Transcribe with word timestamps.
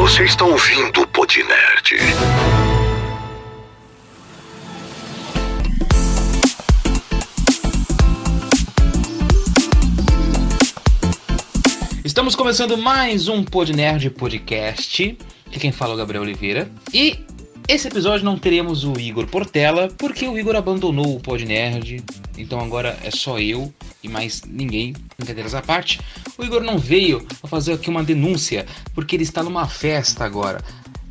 Você 0.00 0.24
está 0.24 0.46
ouvindo 0.46 1.02
o 1.02 1.06
Podnerd. 1.08 1.94
Estamos 12.02 12.34
começando 12.34 12.78
mais 12.78 13.28
um 13.28 13.44
Podnerd 13.44 14.08
Podcast. 14.08 15.18
Que 15.50 15.60
quem 15.60 15.70
fala 15.70 15.92
é 15.92 15.94
o 15.96 15.98
Gabriel 15.98 16.22
Oliveira. 16.22 16.70
E 16.94 17.18
esse 17.70 17.86
episódio 17.86 18.24
não 18.24 18.36
teremos 18.36 18.82
o 18.82 18.98
Igor 18.98 19.28
Portela, 19.28 19.86
porque 19.96 20.26
o 20.26 20.36
Igor 20.36 20.56
abandonou 20.56 21.14
o 21.14 21.20
Podnerd. 21.20 22.02
Então 22.36 22.58
agora 22.58 22.98
é 23.04 23.12
só 23.12 23.38
eu 23.38 23.72
e 24.02 24.08
mais 24.08 24.42
ninguém. 24.42 24.92
Brincadeiras 25.16 25.54
à 25.54 25.62
parte. 25.62 26.00
O 26.36 26.42
Igor 26.42 26.64
não 26.64 26.76
veio 26.78 27.20
para 27.20 27.48
fazer 27.48 27.74
aqui 27.74 27.88
uma 27.88 28.02
denúncia, 28.02 28.66
porque 28.92 29.14
ele 29.14 29.22
está 29.22 29.40
numa 29.44 29.68
festa 29.68 30.24
agora. 30.24 30.60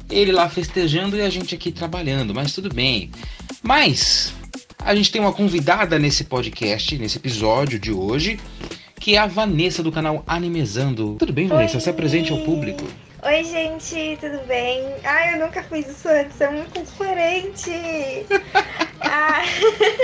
Ele 0.09 0.33
lá 0.33 0.49
festejando 0.49 1.15
e 1.15 1.21
a 1.21 1.29
gente 1.29 1.55
aqui 1.55 1.71
trabalhando, 1.71 2.35
mas 2.35 2.51
tudo 2.51 2.67
bem. 2.73 3.09
Mas 3.63 4.33
a 4.79 4.93
gente 4.93 5.13
tem 5.13 5.21
uma 5.21 5.31
convidada 5.31 5.97
nesse 5.97 6.25
podcast, 6.25 6.97
nesse 6.97 7.19
episódio 7.19 7.79
de 7.79 7.93
hoje, 7.93 8.37
que 8.99 9.15
é 9.15 9.17
a 9.17 9.27
Vanessa 9.27 9.81
do 9.81 9.93
canal 9.93 10.25
Animezando. 10.27 11.15
Tudo 11.17 11.31
bem, 11.31 11.47
Vanessa? 11.47 11.77
Oi. 11.77 11.81
Se 11.81 11.89
apresente 11.89 12.33
ao 12.33 12.39
público. 12.39 12.83
Oi, 13.21 13.43
gente, 13.43 14.17
tudo 14.21 14.45
bem? 14.47 14.95
Ai, 15.03 15.33
eu 15.33 15.39
nunca 15.45 15.61
fiz 15.61 15.85
isso 15.89 16.07
antes, 16.07 16.39
é 16.39 16.49
muito 16.49 16.81
diferente. 16.81 18.25
ah. 19.01 19.41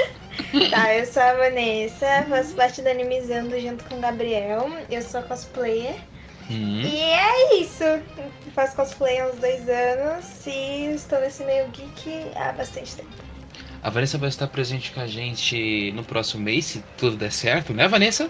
tá, 0.69 0.93
eu 0.93 1.05
sou 1.05 1.23
a 1.23 1.33
Vanessa, 1.35 2.25
faço 2.27 2.53
parte 2.55 2.81
do 2.81 2.89
Animizando 2.89 3.57
junto 3.57 3.85
com 3.85 3.95
o 3.95 4.01
Gabriel. 4.01 4.69
Eu 4.91 5.01
sou 5.01 5.23
cosplayer. 5.23 5.95
Hum. 6.51 6.81
E 6.81 6.99
é 6.99 7.55
isso. 7.61 7.85
Eu 7.85 8.03
faço 8.53 8.75
cosplay 8.75 9.21
há 9.21 9.27
uns 9.27 9.39
dois 9.39 9.69
anos 9.69 10.45
e 10.45 10.93
estou 10.93 11.21
nesse 11.21 11.45
meio 11.45 11.69
geek 11.69 12.31
há 12.35 12.51
bastante 12.51 12.97
tempo. 12.97 13.09
A 13.81 13.89
Vanessa 13.89 14.17
vai 14.17 14.27
estar 14.27 14.47
presente 14.47 14.91
com 14.91 14.99
a 14.99 15.07
gente 15.07 15.93
no 15.93 16.03
próximo 16.03 16.43
mês, 16.43 16.65
se 16.65 16.83
tudo 16.97 17.15
der 17.15 17.31
certo, 17.31 17.73
né, 17.73 17.87
Vanessa? 17.87 18.29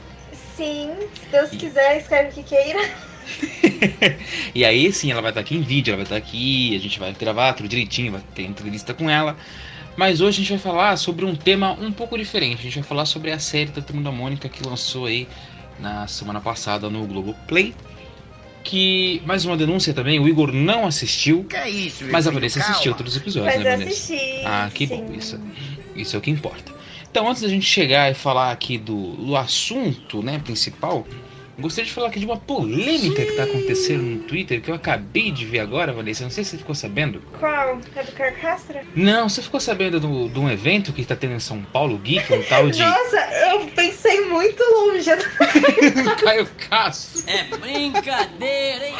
Sim, 0.56 0.96
se 1.16 1.26
Deus 1.32 1.50
quiser, 1.50 1.98
escreve 1.98 2.30
o 2.30 2.34
que 2.34 2.44
queira. 2.44 3.15
e 4.54 4.64
aí 4.64 4.92
sim, 4.92 5.12
ela 5.12 5.22
vai 5.22 5.32
estar 5.32 5.42
aqui 5.42 5.56
em 5.56 5.62
vídeo, 5.62 5.92
ela 5.92 5.98
vai 5.98 6.06
estar 6.06 6.16
aqui, 6.16 6.76
a 6.76 6.80
gente 6.80 7.00
vai 7.00 7.14
gravar 7.14 7.54
tudo 7.54 7.68
direitinho, 7.68 8.12
vai 8.12 8.22
ter 8.34 8.44
entrevista 8.44 8.94
com 8.94 9.10
ela. 9.10 9.36
Mas 9.98 10.20
hoje 10.20 10.38
a 10.38 10.40
gente 10.42 10.50
vai 10.50 10.60
falar 10.60 10.98
sobre 10.98 11.24
um 11.26 11.36
tema 11.36 11.72
um 11.72 11.92
pouco 11.92 12.18
diferente. 12.18 12.60
A 12.60 12.64
gente 12.64 12.76
vai 12.76 12.84
falar 12.84 13.06
sobre 13.06 13.32
a 13.32 13.40
série 13.40 13.72
da 13.72 13.82
Turma 13.82 14.02
da 14.02 14.12
Mônica 14.12 14.50
que 14.50 14.68
lançou 14.68 15.06
aí 15.06 15.28
na 15.80 16.06
semana 16.08 16.42
passada 16.42 16.90
no 16.90 17.06
Globoplay. 17.06 17.74
Que, 18.64 19.22
mais 19.26 19.46
uma 19.46 19.56
denúncia 19.56 19.94
também, 19.94 20.20
o 20.20 20.28
Igor 20.28 20.52
não 20.52 20.88
assistiu, 20.88 21.44
Que 21.44 21.56
é 21.56 21.70
isso, 21.70 22.04
mas 22.06 22.28
a? 22.28 22.32
Vanessa 22.32 22.60
Calma. 22.60 22.72
assistiu 22.72 22.96
todos 22.96 23.16
os 23.16 23.22
episódios, 23.22 23.54
Mas 23.54 23.64
né, 23.64 23.78
Vanessa? 23.78 23.92
assisti. 23.92 24.42
Ah, 24.44 24.72
que 24.74 24.88
sim. 24.88 24.98
bom, 24.98 25.14
isso, 25.14 25.40
isso 25.96 26.16
é 26.16 26.20
o 26.20 26.22
que 26.22 26.32
importa. 26.32 26.74
Então, 27.12 27.30
antes 27.30 27.44
da 27.44 27.48
gente 27.48 27.66
chegar 27.66 28.12
e 28.12 28.16
falar 28.16 28.52
aqui 28.52 28.80
do, 28.80 29.12
do 29.18 29.38
assunto 29.38 30.24
né, 30.24 30.40
principal, 30.40 31.06
gostaria 31.60 31.86
de 31.86 31.94
falar 31.94 32.08
aqui 32.08 32.20
de 32.20 32.26
uma 32.26 32.38
polêmica 32.38 33.24
que 33.24 33.32
está 33.32 33.44
acontecendo 33.44 34.04
no 34.04 34.24
Twitter 34.24 34.62
que 34.62 34.70
eu 34.70 34.76
acabei 34.76 35.32
de 35.32 35.46
ver 35.46 35.60
agora, 35.60 35.94
Vanessa. 35.94 36.24
Não 36.24 36.30
sei 36.32 36.44
se 36.44 36.52
você 36.52 36.58
ficou 36.58 36.76
sabendo. 36.76 37.22
Qual? 37.40 37.80
É 37.96 38.04
do 38.04 38.12
Carcastra? 38.12 38.84
Não, 38.96 39.30
você 39.30 39.42
ficou 39.42 39.60
sabendo 39.60 40.00
do- 40.00 40.30
de 40.30 40.40
um 40.40 40.50
evento 40.50 40.92
que 40.92 41.02
está 41.02 41.16
tendo 41.16 41.34
em 41.34 41.40
São 41.40 41.62
Paulo, 41.64 41.98
Geek, 41.98 42.32
um 42.34 42.44
tal 42.44 42.70
de 42.70 42.80
Nossa, 42.84 43.18
eu 43.52 43.68
pensei 43.68 44.26
muito 44.26 44.62
longe. 44.64 45.10
Caio 46.24 46.48
Castro. 46.70 47.24
É 47.28 47.44
brincadeira, 47.58 48.88
hein? 48.88 48.96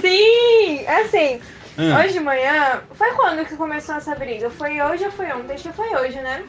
Sim, 0.00 0.86
assim, 0.86 1.40
Ah, 1.78 2.00
hoje 2.00 2.12
de 2.14 2.20
manhã. 2.20 2.82
Foi 2.92 3.10
quando 3.12 3.44
que 3.46 3.56
começou 3.56 3.94
essa 3.96 4.14
briga? 4.14 4.50
Foi 4.50 4.80
hoje 4.80 5.04
ou 5.04 5.10
foi 5.10 5.32
ontem? 5.32 5.54
Acho 5.54 5.68
que 5.68 5.74
foi 5.74 5.88
hoje, 5.96 6.20
né? 6.20 6.42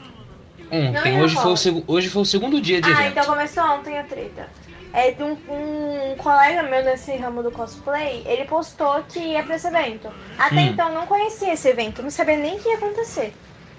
ontem, 0.70 1.14
não, 1.14 1.22
hoje 1.22 1.36
foi, 1.36 1.52
o 1.72 1.84
hoje 1.88 2.10
foi 2.10 2.22
o 2.22 2.26
segundo 2.26 2.60
dia 2.60 2.82
de 2.82 2.90
Ah, 2.90 2.92
evento. 2.92 3.12
então 3.12 3.26
começou 3.26 3.64
ontem 3.64 3.98
a 3.98 4.04
treta. 4.04 4.50
É 4.94 5.12
de 5.12 5.22
um, 5.22 5.32
um 5.50 6.16
colega 6.18 6.64
meu 6.64 6.84
nesse 6.84 7.16
ramo 7.18 7.44
do 7.44 7.52
cosplay, 7.52 8.24
ele 8.26 8.46
postou 8.46 9.04
que 9.04 9.20
ia 9.20 9.44
pra 9.44 9.56
esse 9.56 9.68
evento. 9.68 10.10
Até 10.38 10.56
Hum. 10.56 10.68
então 10.68 10.92
não 10.94 11.06
conhecia 11.06 11.54
esse 11.54 11.68
evento, 11.68 12.02
não 12.02 12.10
sabia 12.10 12.38
nem 12.38 12.56
o 12.56 12.60
que 12.60 12.70
ia 12.70 12.76
acontecer. 12.78 13.34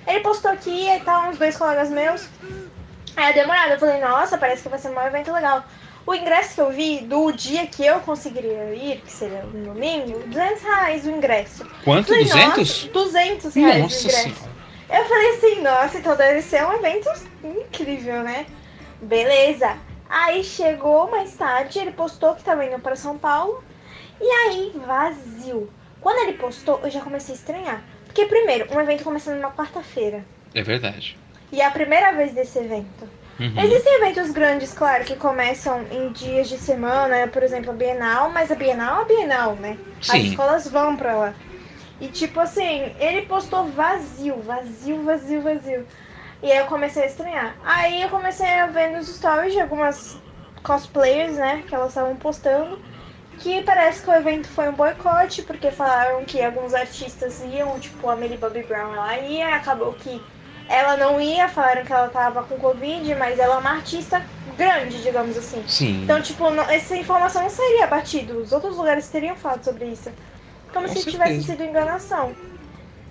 Ele 0.06 0.20
postou 0.20 0.56
que 0.56 0.70
ia 0.70 0.96
e 0.96 1.00
tal, 1.00 1.28
uns 1.28 1.38
dois 1.38 1.56
colegas 1.56 1.90
meus. 1.90 2.28
Aí 3.16 3.36
eu 3.36 3.48
olhada, 3.48 3.74
eu 3.74 3.78
falei, 3.80 4.00
nossa, 4.00 4.38
parece 4.38 4.62
que 4.62 4.68
vai 4.68 4.78
ser 4.78 4.88
um 4.90 5.00
evento 5.00 5.32
legal. 5.32 5.64
O 6.06 6.14
ingresso 6.14 6.54
que 6.54 6.60
eu 6.60 6.70
vi 6.70 7.00
do 7.00 7.30
dia 7.32 7.66
que 7.66 7.84
eu 7.84 8.00
conseguiria 8.00 8.74
ir, 8.74 9.02
que 9.02 9.12
seria 9.12 9.42
no 9.42 9.74
domingo, 9.74 10.20
200 10.20 10.62
reais 10.62 11.04
o 11.06 11.10
ingresso. 11.10 11.66
Quanto? 11.84 12.06
Falei, 12.08 12.24
200? 12.24 12.84
Nossa, 12.84 12.88
200 12.92 13.54
reais 13.54 13.76
o 13.76 13.82
Nossa 13.82 13.98
ingresso. 13.98 14.22
senhora. 14.22 14.48
Eu 14.90 15.04
falei 15.04 15.30
assim, 15.36 15.60
nossa, 15.60 15.98
então 15.98 16.16
deve 16.16 16.40
ser 16.40 16.64
um 16.64 16.72
evento 16.72 17.10
incrível, 17.44 18.22
né? 18.22 18.46
Beleza. 19.02 19.76
Aí 20.08 20.42
chegou 20.42 21.10
mais 21.10 21.34
tarde, 21.34 21.78
ele 21.78 21.92
postou 21.92 22.34
que 22.34 22.42
tava 22.42 22.64
indo 22.64 22.78
pra 22.78 22.96
São 22.96 23.18
Paulo. 23.18 23.62
E 24.20 24.24
aí, 24.24 24.72
vazio. 24.86 25.70
Quando 26.00 26.28
ele 26.28 26.38
postou, 26.38 26.80
eu 26.82 26.90
já 26.90 27.00
comecei 27.00 27.34
a 27.34 27.38
estranhar. 27.38 27.82
Porque, 28.06 28.24
primeiro, 28.24 28.72
um 28.74 28.80
evento 28.80 29.04
começando 29.04 29.36
numa 29.36 29.52
quarta-feira. 29.52 30.24
É 30.54 30.62
verdade. 30.62 31.18
E 31.52 31.60
é 31.60 31.66
a 31.66 31.70
primeira 31.70 32.12
vez 32.12 32.32
desse 32.32 32.58
evento. 32.58 33.08
Uhum. 33.38 33.62
Existem 33.62 33.94
eventos 33.96 34.30
grandes, 34.30 34.72
claro, 34.72 35.04
que 35.04 35.14
começam 35.14 35.86
em 35.92 36.10
dias 36.10 36.48
de 36.48 36.58
semana, 36.58 37.28
por 37.28 37.42
exemplo, 37.42 37.70
a 37.70 37.74
Bienal, 37.74 38.30
mas 38.30 38.50
a 38.50 38.54
Bienal 38.54 39.00
é 39.00 39.02
a 39.02 39.04
Bienal, 39.04 39.54
né? 39.56 39.78
As 40.00 40.06
Sim. 40.06 40.30
escolas 40.30 40.66
vão 40.68 40.96
pra 40.96 41.14
lá. 41.14 41.34
E 42.00 42.08
tipo 42.08 42.40
assim, 42.40 42.92
ele 42.98 43.22
postou 43.22 43.66
vazio, 43.68 44.40
vazio, 44.42 45.02
vazio, 45.02 45.42
vazio. 45.42 45.86
E 46.42 46.50
aí 46.52 46.58
eu 46.58 46.66
comecei 46.66 47.02
a 47.02 47.06
estranhar. 47.06 47.58
Aí 47.62 48.02
eu 48.02 48.08
comecei 48.10 48.46
a 48.60 48.66
ver 48.66 48.88
nos 48.90 49.08
stories 49.08 49.52
de 49.54 49.60
algumas 49.60 50.20
cosplayers, 50.62 51.36
né, 51.36 51.62
que 51.62 51.74
elas 51.74 51.88
estavam 51.88 52.16
postando, 52.16 52.80
que 53.36 53.62
parece 53.62 54.02
que 54.02 54.10
o 54.10 54.14
evento 54.14 54.48
foi 54.48 54.68
um 54.68 54.74
boicote, 54.76 55.42
porque 55.42 55.70
falaram 55.70 56.24
que 56.24 56.42
alguns 56.42 56.74
artistas 56.74 57.40
iam, 57.40 57.78
tipo 57.80 58.08
a 58.08 58.16
Millie 58.16 58.38
Bobby 58.38 58.62
Brown, 58.64 58.94
ela 58.94 59.18
ia, 59.18 59.54
acabou 59.56 59.94
que 59.94 60.24
ela 60.68 60.96
não 60.96 61.20
ia, 61.20 61.48
falaram 61.48 61.84
que 61.84 61.92
ela 61.92 62.08
tava 62.10 62.44
com 62.44 62.58
Covid, 62.58 63.14
mas 63.14 63.38
ela 63.38 63.54
é 63.56 63.58
uma 63.58 63.70
artista 63.70 64.22
grande, 64.46 65.02
digamos 65.02 65.36
assim. 65.36 65.66
Sim. 65.66 66.04
Então, 66.04 66.20
tipo, 66.22 66.50
não- 66.50 66.68
essa 66.70 66.96
informação 66.96 67.42
não 67.42 67.50
seria 67.50 67.86
batida. 67.86 68.34
Os 68.36 68.52
outros 68.52 68.76
lugares 68.76 69.08
teriam 69.08 69.36
falado 69.36 69.64
sobre 69.64 69.86
isso. 69.86 70.12
Como 70.72 70.88
Com 70.88 70.88
se 70.88 71.04
certeza. 71.04 71.06
tivesse 71.06 71.42
sido 71.42 71.62
enganação. 71.64 72.36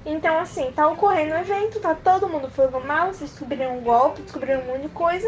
Então, 0.07 0.39
assim, 0.39 0.71
tá 0.71 0.87
ocorrendo 0.87 1.33
o 1.33 1.37
evento, 1.37 1.81
tá 1.81 1.93
todo 1.93 2.29
mundo 2.29 2.49
mal, 2.85 3.07
vocês 3.07 3.29
descobriram 3.29 3.77
um 3.77 3.81
golpe, 3.81 4.21
descobriram 4.21 4.61
um 4.61 4.65
monte 4.67 4.83
de 4.83 4.89
coisa. 4.89 5.27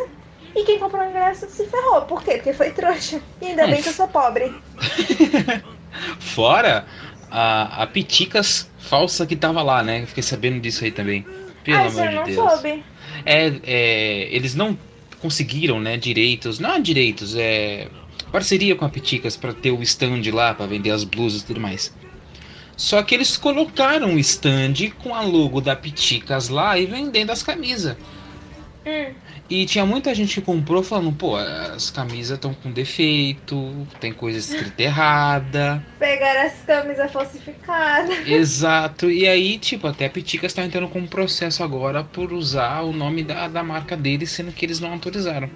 E 0.56 0.63
quem 0.63 0.79
comprou 0.79 1.06
o 1.06 1.09
ingresso 1.09 1.50
se 1.50 1.67
ferrou. 1.67 2.03
Por 2.03 2.23
quê? 2.23 2.35
Porque 2.35 2.53
foi 2.53 2.72
trouxa. 2.72 3.22
E 3.41 3.47
ainda 3.47 3.68
bem 3.68 3.81
que 3.84 3.89
eu 3.89 3.94
sou 3.94 4.07
pobre. 4.07 4.56
Fora 6.19 6.88
a, 7.29 7.84
a 7.84 7.88
Piticas 7.88 8.69
falsa 8.79 9.25
que 9.25 9.35
tava 9.35 9.62
lá, 9.62 9.84
né? 9.84 10.06
Fiquei 10.06 10.23
sabendo 10.23 10.62
disso 10.62 10.85
aí 10.85 10.91
também. 10.91 11.25
Pelo 11.63 11.78
ah, 11.78 11.88
amor 11.88 12.06
eu 12.06 12.12
não 12.13 12.23
de 12.23 12.35
Deus. 12.35 12.51
soube. 12.51 12.84
É, 13.25 13.53
é, 13.63 14.29
eles 14.34 14.56
não 14.56 14.78
conseguiram, 15.22 15.79
né, 15.79 15.97
direitos, 15.97 16.57
não 16.57 16.81
direitos, 16.81 17.35
é 17.35 17.89
parceria 18.31 18.75
com 18.75 18.85
a 18.85 18.89
Piticas 18.89 19.35
pra 19.35 19.53
ter 19.53 19.72
o 19.72 19.81
stand 19.84 20.22
lá, 20.31 20.53
pra 20.53 20.66
vender 20.66 20.91
as 20.91 21.03
blusas 21.03 21.41
e 21.41 21.45
tudo 21.45 21.59
mais. 21.59 21.94
Só 22.79 23.03
que 23.03 23.13
eles 23.13 23.35
colocaram 23.35 24.16
o 24.16 24.19
stand 24.19 24.91
com 25.00 25.13
a 25.13 25.19
logo 25.19 25.59
da 25.59 25.75
Piticas 25.75 26.47
lá 26.47 26.79
e 26.79 26.85
vendendo 26.85 27.29
as 27.29 27.44
camisas. 27.44 27.97
Hum. 28.85 29.13
E 29.50 29.66
tinha 29.66 29.84
muita 29.84 30.14
gente 30.14 30.36
que 30.36 30.46
comprou 30.46 30.84
falando, 30.84 31.12
pô, 31.12 31.36
as 31.36 31.90
camisas 31.90 32.36
estão 32.38 32.54
com 32.54 32.72
defeito, 32.72 33.88
tem 34.00 34.14
coisa 34.14 34.38
escrita 34.38 34.84
errada. 34.84 35.84
Pegaram 35.98 36.42
as 36.42 36.54
camisas 36.66 37.12
falsificadas. 37.12 38.16
Exato. 38.30 39.10
E 39.10 39.28
aí, 39.28 39.57
tipo, 39.57 39.88
até 39.88 40.06
a 40.06 40.10
Piticas 40.10 40.54
tá 40.54 40.63
entrando 40.63 40.88
com 40.88 41.00
um 41.00 41.07
processo 41.07 41.63
agora 41.63 42.04
por 42.04 42.31
usar 42.31 42.81
o 42.81 42.94
nome 42.94 43.24
da, 43.24 43.48
da 43.48 43.63
marca 43.63 43.98
deles, 43.98 44.30
sendo 44.30 44.51
que 44.51 44.63
eles 44.63 44.80
não 44.80 44.92
autorizaram. 44.94 45.50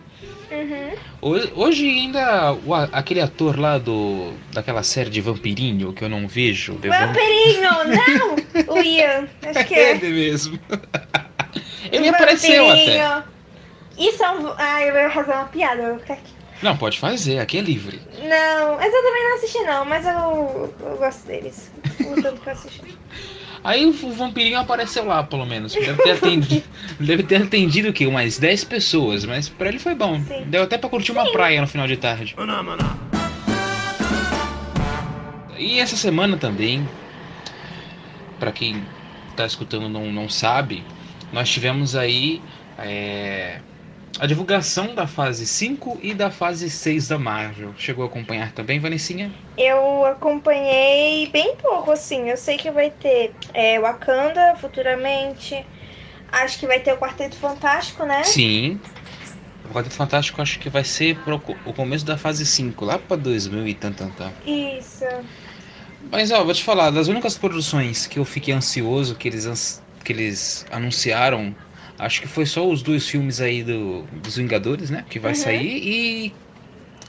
Uhum. 0.52 0.92
Hoje, 1.22 1.52
hoje 1.56 1.90
ainda 1.90 2.54
o 2.54 2.74
aquele 2.74 3.22
ator 3.22 3.60
lá 3.60 3.80
do 3.80 4.34
daquela 4.52 4.84
série 4.84 5.10
de 5.10 5.20
Vampirinho 5.20 5.94
que 5.94 6.04
eu 6.04 6.10
não 6.10 6.28
vejo. 6.28 6.74
Vampirinho, 6.74 7.62
não! 7.88 8.44
O 8.68 8.78
Ian, 8.80 9.28
acho 9.42 9.66
que 9.66 9.74
é. 9.74 9.96
Ele 9.96 10.10
mesmo. 10.10 10.60
Ele 11.92 12.08
apareceu 12.08 12.70
até. 12.70 13.33
Isso 13.98 14.24
é 14.24 14.32
um. 14.32 14.54
Ai, 14.58 14.90
eu 14.90 14.96
ia 14.96 15.10
fazer 15.10 15.32
uma 15.32 15.46
piada, 15.46 15.82
eu 15.82 15.90
vou 15.92 16.00
ficar 16.00 16.14
aqui. 16.16 16.34
Não, 16.62 16.78
pode 16.78 16.98
fazer, 16.98 17.40
aqui 17.40 17.58
é 17.58 17.62
livre. 17.62 18.00
Não, 18.20 18.78
mas 18.78 18.94
eu 18.94 19.04
também 19.04 19.24
não 19.24 19.36
assisti 19.36 19.60
não, 19.64 19.86
mas 19.86 20.06
eu, 20.06 20.74
eu 20.80 20.98
gosto 20.98 21.28
deles. 21.28 21.72
O 22.00 22.22
tanto 22.22 22.42
que 22.42 22.48
eu 22.48 22.54
assisti. 22.54 22.98
Aí 23.64 23.86
o 23.86 23.94
vampirinho 23.94 24.60
apareceu 24.60 25.06
lá, 25.06 25.24
pelo 25.24 25.46
menos. 25.46 25.74
Deve 25.74 26.04
ter 26.04 26.12
atendido, 26.12 26.64
deve 27.00 27.24
ter 27.24 27.44
atendido 27.44 27.90
o 27.90 27.94
quê? 27.94 28.06
Umas 28.06 28.38
10 28.38 28.66
pessoas, 28.66 29.24
mas 29.24 29.48
pra 29.48 29.70
ele 29.70 29.80
foi 29.80 29.96
bom. 29.96 30.22
Sim. 30.22 30.44
Deu 30.48 30.64
até 30.64 30.78
pra 30.78 30.90
curtir 30.90 31.14
uma 31.14 31.32
praia 31.32 31.62
no 31.62 31.68
final 31.68 31.88
de 31.88 31.96
tarde. 31.96 32.36
E 35.58 35.80
essa 35.80 35.96
semana 35.96 36.36
também, 36.36 36.88
para 38.38 38.52
quem 38.52 38.84
tá 39.38 39.46
escutando 39.46 39.88
não, 39.88 40.12
não 40.12 40.28
sabe, 40.28 40.84
nós 41.32 41.50
tivemos 41.50 41.96
aí 41.96 42.42
é, 42.78 43.62
a 44.20 44.28
divulgação 44.28 44.94
da 44.94 45.08
fase 45.08 45.46
5 45.46 46.00
e 46.02 46.14
da 46.14 46.30
fase 46.30 46.70
6 46.70 47.08
da 47.08 47.18
Marvel. 47.18 47.74
Chegou 47.78 48.04
a 48.04 48.08
acompanhar 48.08 48.52
também, 48.52 48.80
Vanessinha? 48.80 49.32
Eu 49.58 50.06
acompanhei 50.06 51.28
bem 51.30 51.56
pouco, 51.56 51.92
assim. 51.92 52.30
Eu 52.30 52.38
sei 52.38 52.58
que 52.58 52.70
vai 52.70 52.92
ter 52.92 53.34
é, 53.54 53.80
Wakanda 53.80 54.56
futuramente. 54.58 55.66
Acho 56.32 56.60
que 56.60 56.68
vai 56.68 56.80
ter 56.80 56.94
o 56.94 56.98
Quarteto 56.98 57.36
Fantástico, 57.36 58.06
né? 58.06 58.24
Sim. 58.24 58.80
O 59.70 59.74
Quarteto 59.74 59.96
Fantástico 59.96 60.42
acho 60.42 60.60
que 60.60 60.70
vai 60.70 60.84
ser 60.84 61.18
pro 61.20 61.42
o 61.66 61.74
começo 61.74 62.06
da 62.06 62.18
fase 62.18 62.46
5, 62.46 62.86
lá 62.86 63.00
pra 63.00 63.18
2000 63.18 63.68
e 63.68 63.74
tanto, 63.74 64.12
tanto. 64.16 64.34
Isso. 64.48 65.06
Mas 66.12 66.32
ó, 66.32 66.44
vou 66.44 66.54
te 66.54 66.64
falar, 66.64 66.90
das 66.92 67.08
únicas 67.08 67.38
produções 67.38 68.06
que 68.06 68.20
eu 68.20 68.26
fiquei 68.26 68.54
ansioso 68.54 69.16
que 69.16 69.28
eles, 69.28 69.82
que 70.04 70.12
eles 70.12 70.66
anunciaram, 70.70 71.56
acho 72.00 72.22
que 72.22 72.28
foi 72.28 72.46
só 72.46 72.68
os 72.68 72.82
dois 72.82 73.08
filmes 73.08 73.40
aí 73.42 73.64
do, 73.64 74.04
dos 74.12 74.36
Vingadores, 74.38 74.90
né? 74.90 75.06
Que 75.10 75.20
vai 75.20 75.32
Uhum. 75.32 75.38
sair 75.38 75.78
e. 75.84 76.34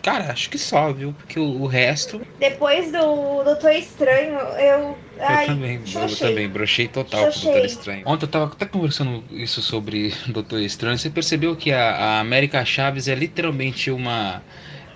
Cara, 0.03 0.31
acho 0.33 0.51
que 0.51 0.59
só, 0.59 0.93
viu? 0.93 1.15
Porque 1.15 1.39
o, 1.41 1.63
o 1.63 1.67
resto. 1.67 2.21
Depois 2.39 2.93
do 2.93 3.43
Doutor 3.43 3.71
Estranho, 3.73 4.39
eu. 4.59 4.99
Ai, 5.19 5.45
eu 5.45 5.47
também, 5.49 5.81
eu 5.95 6.17
também, 6.17 6.49
brochei 6.49 6.89
total 6.89 7.31
com 7.33 7.39
o. 7.39 7.43
Doutor 7.43 7.65
Estranho. 7.65 8.03
Ontem 8.05 8.25
eu 8.27 8.31
tava 8.31 8.45
até 8.47 8.67
conversando 8.67 9.25
isso 9.31 9.63
sobre 9.63 10.13
Doutor 10.29 10.61
Estranho. 10.61 10.99
Você 10.99 11.09
percebeu 11.09 11.57
que 11.57 11.73
a, 11.73 11.91
a 11.95 12.21
América 12.21 12.63
Chaves 12.65 13.09
é 13.09 13.15
literalmente 13.15 13.91
uma. 13.91 14.43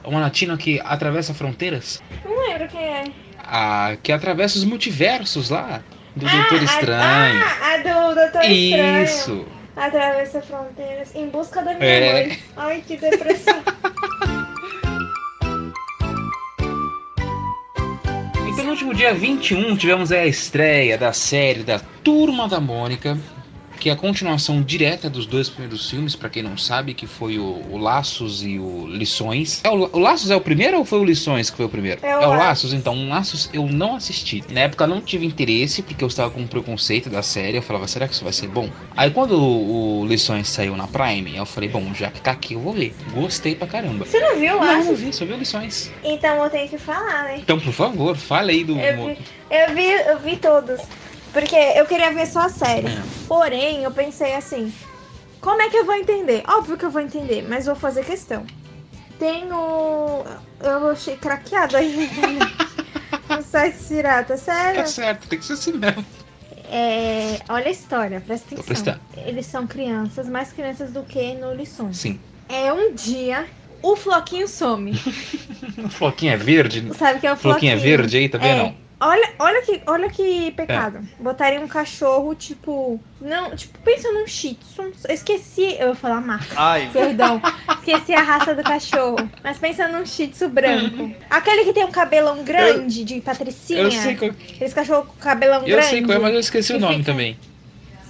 Uma 0.05 0.21
latina 0.21 0.57
que 0.57 0.81
atravessa 0.85 1.35
fronteiras? 1.35 2.03
Não 2.25 2.49
lembro 2.49 2.69
quem 2.69 2.81
é. 2.83 3.05
A, 3.39 3.97
que 4.03 4.13
atravessa 4.13 4.57
os 4.59 4.65
multiversos 4.65 5.51
lá. 5.51 5.83
Do 6.17 6.27
Ah, 6.27 6.31
Doutor 6.31 6.61
a- 6.61 6.65
Estranho. 6.65 7.43
Ah, 7.45 7.75
a 7.75 7.77
do 7.79 8.15
Doutor 8.15 8.43
Estranho. 8.45 9.05
Isso! 9.05 9.47
Atravessa 9.79 10.41
fronteiras 10.43 11.15
em 11.15 11.29
busca 11.29 11.63
da 11.63 11.75
minha 11.75 11.85
É. 11.91 12.13
mãe. 12.13 12.39
Ai, 12.57 12.85
que 12.87 12.97
depressão. 12.97 13.63
Então 18.49 18.65
no 18.65 18.71
último 18.73 18.93
dia 18.95 19.15
21 19.15 19.77
tivemos 19.77 20.11
a 20.11 20.27
estreia 20.27 20.99
da 20.99 21.13
série 21.13 21.63
da 21.63 21.81
Turma 22.03 22.49
da 22.49 22.59
Mônica, 22.61 23.17
que 23.79 23.89
é 23.89 23.93
a 23.93 23.97
continuação 23.97 24.63
direta 24.63 25.09
dos 25.09 25.27
dois 25.27 25.49
primeiros 25.49 25.89
filmes, 25.89 26.17
pra 26.17 26.29
quem 26.29 26.43
não 26.43 26.57
sabe, 26.57 26.95
que 26.95 27.07
foi 27.07 27.39
o, 27.39 27.63
o 27.71 27.79
Laços 27.79 28.43
e 28.45 28.59
o 28.59 28.87
Lições. 28.87 29.61
É 29.65 29.69
o, 29.71 29.89
o 29.93 29.99
Laços 29.99 30.31
é 30.31 30.37
o 30.37 30.41
primeiro 30.41 30.79
ou 30.79 30.85
foi 30.85 30.99
o 30.99 31.05
Lições 31.05 31.51
que 31.51 31.57
foi 31.57 31.67
o 31.67 31.69
primeiro? 31.69 32.01
É 32.05 32.17
o 32.17 32.21
Laços. 32.21 32.39
Laços. 32.39 32.73
então. 32.73 32.95
O 32.95 33.09
Laços 33.09 33.51
eu 33.53 33.67
não 33.67 33.97
assisti. 33.97 34.43
Na 34.51 34.61
época 34.63 34.85
eu 34.85 34.89
não 34.89 35.01
tive 35.01 35.25
interesse, 35.27 35.83
porque 35.83 36.03
eu 36.03 36.09
estava 36.09 36.31
com 36.31 36.47
preconceito 36.47 37.09
da 37.09 37.23
série. 37.23 37.57
Eu 37.59 37.63
falava, 37.63 37.87
será 37.87 38.09
que 38.09 38.15
isso 38.15 38.25
vai 38.25 38.33
ser 38.33 38.49
bom? 38.49 38.69
Aí 38.97 39.11
quando 39.11 39.33
o, 39.33 40.01
o 40.01 40.07
Lições 40.07 40.49
saiu 40.49 40.77
na 40.77 40.87
Prime, 40.87 41.37
eu 41.37 41.47
falei, 41.47 41.69
bom, 41.69 41.93
já 41.95 42.11
que 42.11 42.21
tá 42.21 42.33
aqui 42.33 42.55
eu 42.55 42.61
vou 42.61 42.73
ver. 42.73 42.95
Gostei 43.13 43.55
pra 43.55 43.67
caramba. 43.67 44.05
Você 44.05 44.19
não 44.21 44.37
viu 44.39 44.55
Não, 44.55 44.61
lá? 44.65 44.79
não 44.79 44.95
vi, 44.95 45.13
só 45.13 45.25
vi 45.25 45.35
Lições. 45.35 45.91
Então 46.03 46.43
eu 46.45 46.51
tenho 46.51 46.69
que 46.69 46.79
falar, 46.79 47.25
né? 47.25 47.39
Então, 47.39 47.59
por 47.61 47.73
favor, 47.73 48.17
fale 48.17 48.53
aí 48.53 48.65
do... 48.65 48.79
Eu 48.79 48.97
vi, 49.07 49.19
eu 49.51 49.75
vi, 49.75 49.91
eu 49.91 50.19
vi 50.19 50.37
todos. 50.37 50.81
Porque 51.33 51.57
eu 51.57 51.87
queria 51.87 52.13
ver 52.13 52.27
só 52.27 52.47
a 52.47 52.49
série. 52.49 52.89
É. 52.89 53.03
Porém, 53.27 53.83
eu 53.85 53.91
pensei 53.91 54.35
assim: 54.35 54.73
como 55.41 55.61
é 55.63 55.69
que 55.69 55.77
eu 55.77 55.85
vou 55.85 55.95
entender? 55.95 56.43
Óbvio 56.49 56.77
que 56.77 56.85
eu 56.85 56.91
vou 56.91 57.01
entender, 57.03 57.45
mas 57.49 57.67
vou 57.67 57.75
fazer 57.77 58.05
questão. 58.05 58.45
Tem 59.19 59.51
o. 59.53 60.25
Eu 60.61 60.91
achei 60.91 61.17
craqueado 61.17 61.77
aí. 61.77 62.09
no 63.29 63.43
site 63.43 63.77
pirata, 63.89 64.35
Tá 64.35 64.37
sério? 64.37 64.87
certo, 64.89 65.29
tem 65.29 65.39
que 65.39 65.45
ser 65.45 65.53
assim 65.55 65.73
mesmo. 65.73 66.05
É, 66.71 67.41
olha 67.49 67.69
a 67.69 67.71
história, 67.71 68.21
presta 68.21 68.55
atenção. 68.55 69.01
Eles 69.27 69.47
são 69.47 69.67
crianças, 69.67 70.29
mais 70.29 70.53
crianças 70.53 70.93
do 70.93 71.03
que 71.03 71.35
no 71.35 71.55
Lições. 71.55 71.97
Sim. 71.97 72.21
É 72.49 72.73
um 72.73 72.93
dia, 72.95 73.47
o 73.83 73.97
Floquinho 73.97 74.47
some. 74.49 74.93
O 75.85 75.89
Floquinho 75.89 76.33
é 76.33 76.37
verde. 76.37 76.91
Sabe 76.99 77.21
que 77.21 77.27
é 77.27 77.33
o 77.33 77.37
Floquinho 77.37 77.73
Floquinho? 77.73 77.73
é 77.73 77.97
verde 77.97 78.17
aí, 78.19 78.29
tá 78.29 78.37
vendo? 78.39 78.63
É. 78.63 78.75
Olha, 79.01 79.31
olha 79.39 79.63
que, 79.63 79.81
olha 79.87 80.11
que 80.11 80.51
pecado. 80.53 80.99
É. 80.99 81.23
Botarem 81.23 81.61
um 81.61 81.69
cachorro, 81.69 82.35
tipo. 82.35 83.01
Não, 83.21 83.55
tipo, 83.55 83.79
pensa 83.85 84.11
num 84.11 84.27
shih 84.27 84.55
tzu. 84.55 84.83
Eu 85.09 85.15
esqueci. 85.15 85.77
Eu 85.79 85.87
vou 85.89 85.95
falar 85.95 86.21
marca. 86.21 86.53
Ai, 86.57 86.91
Perdão. 86.93 87.41
Esqueci 87.79 88.13
a 88.13 88.23
raça 88.23 88.55
do 88.57 88.63
cachorro. 88.65 89.17
Mas 89.45 89.57
pensa 89.59 89.87
num 89.87 90.05
shih 90.05 90.27
tzu 90.29 90.49
branco. 90.49 91.15
Aquele 91.31 91.65
que 91.65 91.73
tem 91.73 91.85
um 91.85 91.93
cabelão 91.93 92.43
grande 92.43 93.05
de 93.05 93.21
patricinha. 93.21 93.83
Eu 93.83 93.91
sei 93.93 94.17
qual, 94.17 94.33
Esse 94.61 94.75
cachorro 94.75 95.05
com 95.07 95.15
cabelão 95.21 95.61
eu 95.61 95.67
grande. 95.67 95.87
sei 95.87 96.03
qual 96.03 96.19
é, 96.19 96.21
mas 96.21 96.35
eu 96.35 96.41
esqueci 96.41 96.73
o 96.73 96.81
nome 96.81 96.97
fica- 96.99 97.13
também. 97.13 97.39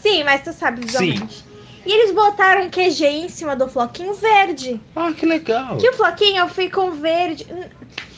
Sim, 0.00 0.24
mas 0.24 0.42
tu 0.42 0.52
sabe 0.54 0.80
visualmente. 0.86 1.44
E 1.84 1.92
eles 1.92 2.12
botaram 2.14 2.68
QG 2.70 3.04
em 3.06 3.28
cima 3.28 3.54
do 3.54 3.68
floquinho 3.68 4.14
verde. 4.14 4.80
Ah, 4.96 5.12
que 5.12 5.26
legal. 5.26 5.76
Que 5.76 5.88
o 5.88 5.92
floquinho 5.92 6.46
fica 6.48 6.80
um 6.80 6.92
verde. 6.92 7.46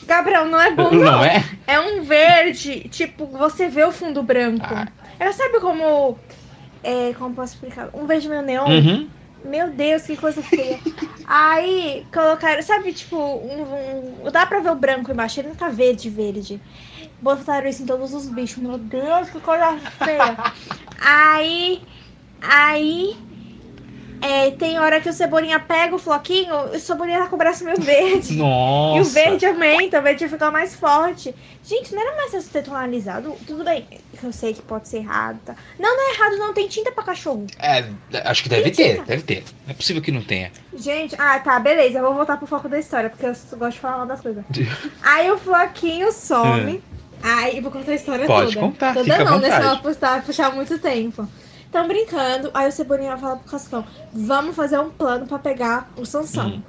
Gabriel, 0.05 0.45
não 0.45 0.59
é 0.59 0.71
bom, 0.71 0.91
Não, 0.91 0.99
não. 1.03 1.23
é? 1.23 1.43
É 1.67 1.79
um 1.79 2.03
verde, 2.03 2.87
tipo, 2.89 3.25
você 3.25 3.67
vê 3.67 3.83
o 3.83 3.91
fundo 3.91 4.21
branco. 4.23 4.65
Ah. 4.69 4.87
Ela 5.19 5.31
sabe 5.33 5.59
como. 5.59 6.17
É, 6.83 7.13
como 7.17 7.35
posso 7.35 7.53
explicar? 7.53 7.89
Um 7.93 8.05
verde 8.07 8.27
meio 8.27 8.41
neon. 8.41 8.67
Uhum. 8.67 9.09
Meu 9.45 9.71
Deus, 9.71 10.03
que 10.03 10.15
coisa 10.17 10.41
feia. 10.41 10.79
Aí 11.25 12.05
colocaram, 12.13 12.61
sabe, 12.61 12.93
tipo, 12.93 13.15
um, 13.17 14.23
um- 14.25 14.31
dá 14.31 14.45
pra 14.45 14.59
ver 14.59 14.69
o 14.71 14.75
branco 14.75 15.11
embaixo, 15.11 15.39
ele 15.39 15.49
não 15.49 15.55
tá 15.55 15.69
verde, 15.69 16.09
verde. 16.09 16.61
Botaram 17.21 17.67
isso 17.67 17.83
em 17.83 17.85
todos 17.85 18.13
os 18.13 18.27
bichos. 18.27 18.57
Meu 18.57 18.77
Deus, 18.77 19.29
que 19.29 19.39
coisa 19.39 19.77
feia. 20.03 20.37
aí. 21.03 21.81
Aí. 22.41 23.15
É, 24.21 24.51
tem 24.51 24.77
hora 24.79 25.01
que 25.01 25.09
o 25.09 25.13
Cebolinha 25.13 25.59
pega 25.59 25.95
o 25.95 25.99
floquinho, 25.99 26.55
o 26.73 26.79
Cebolinha 26.79 27.19
tá 27.19 27.27
com 27.27 27.35
o 27.35 27.39
braço 27.39 27.63
meio 27.63 27.79
verde. 27.81 28.33
Nossa. 28.37 28.97
E 28.97 29.01
o 29.01 29.05
verde 29.05 29.45
aumenta, 29.45 29.99
o 29.99 30.01
verde 30.03 30.27
fica 30.29 30.51
mais 30.51 30.75
forte. 30.75 31.33
Gente, 31.63 31.93
não 31.93 32.01
era 32.01 32.15
mais 32.17 32.31
fácil 32.31 32.49
ter 32.51 32.63
tonalizado? 32.63 33.35
Tudo 33.47 33.63
bem, 33.63 33.87
eu 34.23 34.31
sei 34.31 34.53
que 34.53 34.61
pode 34.61 34.87
ser 34.87 34.97
errado, 34.97 35.39
tá? 35.45 35.55
Não, 35.79 35.95
não 35.95 36.09
é 36.09 36.13
errado, 36.15 36.37
não. 36.37 36.53
Tem 36.53 36.67
tinta 36.67 36.91
pra 36.91 37.03
cachorro. 37.03 37.45
É, 37.59 37.83
acho 38.25 38.43
que 38.43 38.49
deve 38.49 38.65
Mentira. 38.65 38.95
ter, 38.95 39.03
deve 39.05 39.23
ter. 39.23 39.43
Não 39.65 39.71
é 39.71 39.73
possível 39.73 40.01
que 40.01 40.11
não 40.11 40.21
tenha. 40.21 40.51
Gente, 40.75 41.15
ah, 41.17 41.39
tá, 41.39 41.59
beleza. 41.59 41.99
Eu 41.99 42.03
vou 42.03 42.13
voltar 42.13 42.37
pro 42.37 42.47
foco 42.47 42.69
da 42.69 42.79
história, 42.79 43.09
porque 43.09 43.25
eu 43.25 43.33
gosto 43.57 43.75
de 43.75 43.79
falar 43.79 43.97
mal 43.97 44.07
das 44.07 44.21
coisas. 44.21 44.43
Aí 45.03 45.29
o 45.31 45.37
Floquinho 45.37 46.11
some. 46.11 46.81
Aí 47.23 47.57
eu 47.57 47.63
vou 47.63 47.71
contar 47.71 47.91
a 47.91 47.95
história 47.95 48.23
É. 48.23 48.27
Pode 48.27 48.53
toda. 48.53 48.65
contar, 48.65 48.93
toda 48.93 49.23
não, 49.23 49.39
né? 49.39 49.51
Senão 49.51 49.73
vai 49.75 49.81
puxar, 49.81 50.23
puxar 50.23 50.55
muito 50.55 50.77
tempo. 50.79 51.27
Tão 51.71 51.87
brincando, 51.87 52.51
aí 52.53 52.67
o 52.67 52.71
Cebolinha 52.71 53.17
fala 53.17 53.37
pro 53.37 53.49
Cascão: 53.49 53.85
Vamos 54.11 54.55
fazer 54.55 54.79
um 54.79 54.89
plano 54.89 55.25
pra 55.25 55.39
pegar 55.39 55.89
o 55.95 56.05
Sansão. 56.05 56.47
Hum. 56.47 56.63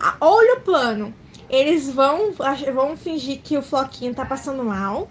Ah, 0.00 0.16
olha 0.20 0.58
o 0.58 0.60
plano. 0.60 1.14
Eles 1.48 1.90
vão, 1.90 2.32
vão 2.74 2.96
fingir 2.96 3.40
que 3.42 3.56
o 3.56 3.62
Floquinho 3.62 4.14
tá 4.14 4.24
passando 4.24 4.62
mal. 4.64 5.08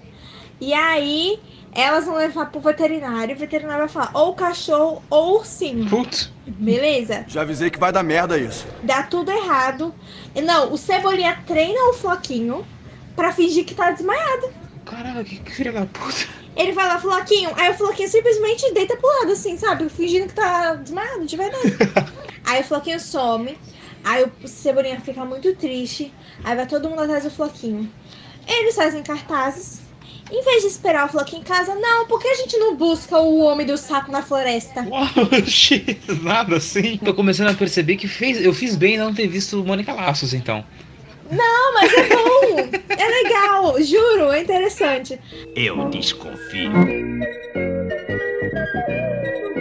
E 0.60 0.74
aí 0.74 1.40
elas 1.72 2.06
vão 2.06 2.16
levar 2.16 2.52
pro 2.52 2.60
veterinário. 2.60 3.36
O 3.36 3.40
veterinário 3.40 3.86
vai 3.86 3.90
falar: 3.90 4.12
ou 4.14 4.34
cachorro 4.34 5.02
ou 5.10 5.38
ursinho. 5.38 5.90
Putz. 5.90 6.32
Beleza? 6.46 7.26
já 7.28 7.42
avisei 7.42 7.70
que 7.70 7.80
vai 7.80 7.92
dar 7.92 8.04
merda 8.04 8.38
isso. 8.38 8.68
Dá 8.84 9.04
tudo 9.04 9.32
errado. 9.32 9.94
Não, 10.44 10.74
o 10.74 10.78
Cebolinha 10.78 11.42
treina 11.46 11.90
o 11.90 11.94
Floquinho 11.94 12.66
pra 13.16 13.32
fingir 13.32 13.66
que 13.66 13.76
tá 13.76 13.92
desmaiado. 13.92 14.50
Caralho, 14.86 15.24
que, 15.24 15.38
que 15.38 15.52
filha 15.52 15.72
da 15.72 15.86
puta. 15.86 16.47
Ele 16.58 16.72
vai 16.72 16.88
lá, 16.88 17.00
Floquinho. 17.00 17.52
Aí 17.56 17.72
o 17.72 17.76
Floquinho 17.76 18.10
simplesmente 18.10 18.74
deita 18.74 18.98
pro 18.98 19.08
lado, 19.20 19.32
assim, 19.32 19.58
sabe? 19.58 19.88
Fingindo 19.90 20.28
que 20.28 20.34
tá 20.34 20.74
desmaiado, 20.74 21.26
de 21.26 21.38
verdade. 21.38 21.78
aí 22.44 22.62
o 22.62 22.64
Floquinho 22.64 23.00
some. 23.00 23.58
Aí 24.04 24.24
o 24.24 24.48
Cebolinha 24.48 25.00
fica 25.00 25.24
muito 25.24 25.56
triste. 25.56 26.12
Aí 26.44 26.56
vai 26.56 26.66
todo 26.66 26.90
mundo 26.90 27.04
atrás 27.04 27.24
do 27.24 27.32
Floquinho. 27.32 27.90
Eles 28.48 28.76
fazem 28.76 29.04
cartazes. 29.04 29.82
Em 30.32 30.44
vez 30.44 30.62
de 30.64 30.68
esperar 30.68 31.06
o 31.06 31.10
Floquinho 31.10 31.42
em 31.42 31.46
casa, 31.46 31.74
não, 31.76 32.06
por 32.06 32.20
que 32.20 32.28
a 32.28 32.36
gente 32.36 32.58
não 32.58 32.76
busca 32.76 33.18
o 33.18 33.40
homem 33.40 33.66
do 33.66 33.78
saco 33.78 34.12
na 34.12 34.22
floresta? 34.22 34.86
Oxi, 35.32 35.98
nada 36.22 36.58
assim. 36.58 36.98
Tô 36.98 37.14
começando 37.14 37.50
a 37.50 37.54
perceber 37.54 37.96
que 37.96 38.10
fez, 38.10 38.44
eu 38.44 38.54
fiz 38.54 38.76
bem 38.76 38.98
não 38.98 39.14
ter 39.14 39.28
visto 39.28 39.64
Mônica 39.64 39.94
Laços, 39.94 40.34
então. 40.34 40.66
Não, 41.32 41.74
mas 41.74 41.94
é 41.94 42.10
bom! 42.10 42.70
É 42.90 43.24
legal, 43.24 43.82
juro, 43.82 44.32
é 44.32 44.42
interessante. 44.42 45.20
Eu 45.56 45.90
desconfio. 45.90 46.72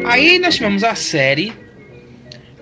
Aí 0.05 0.39
nós 0.39 0.55
tivemos 0.55 0.85
a 0.85 0.95
série 0.95 1.53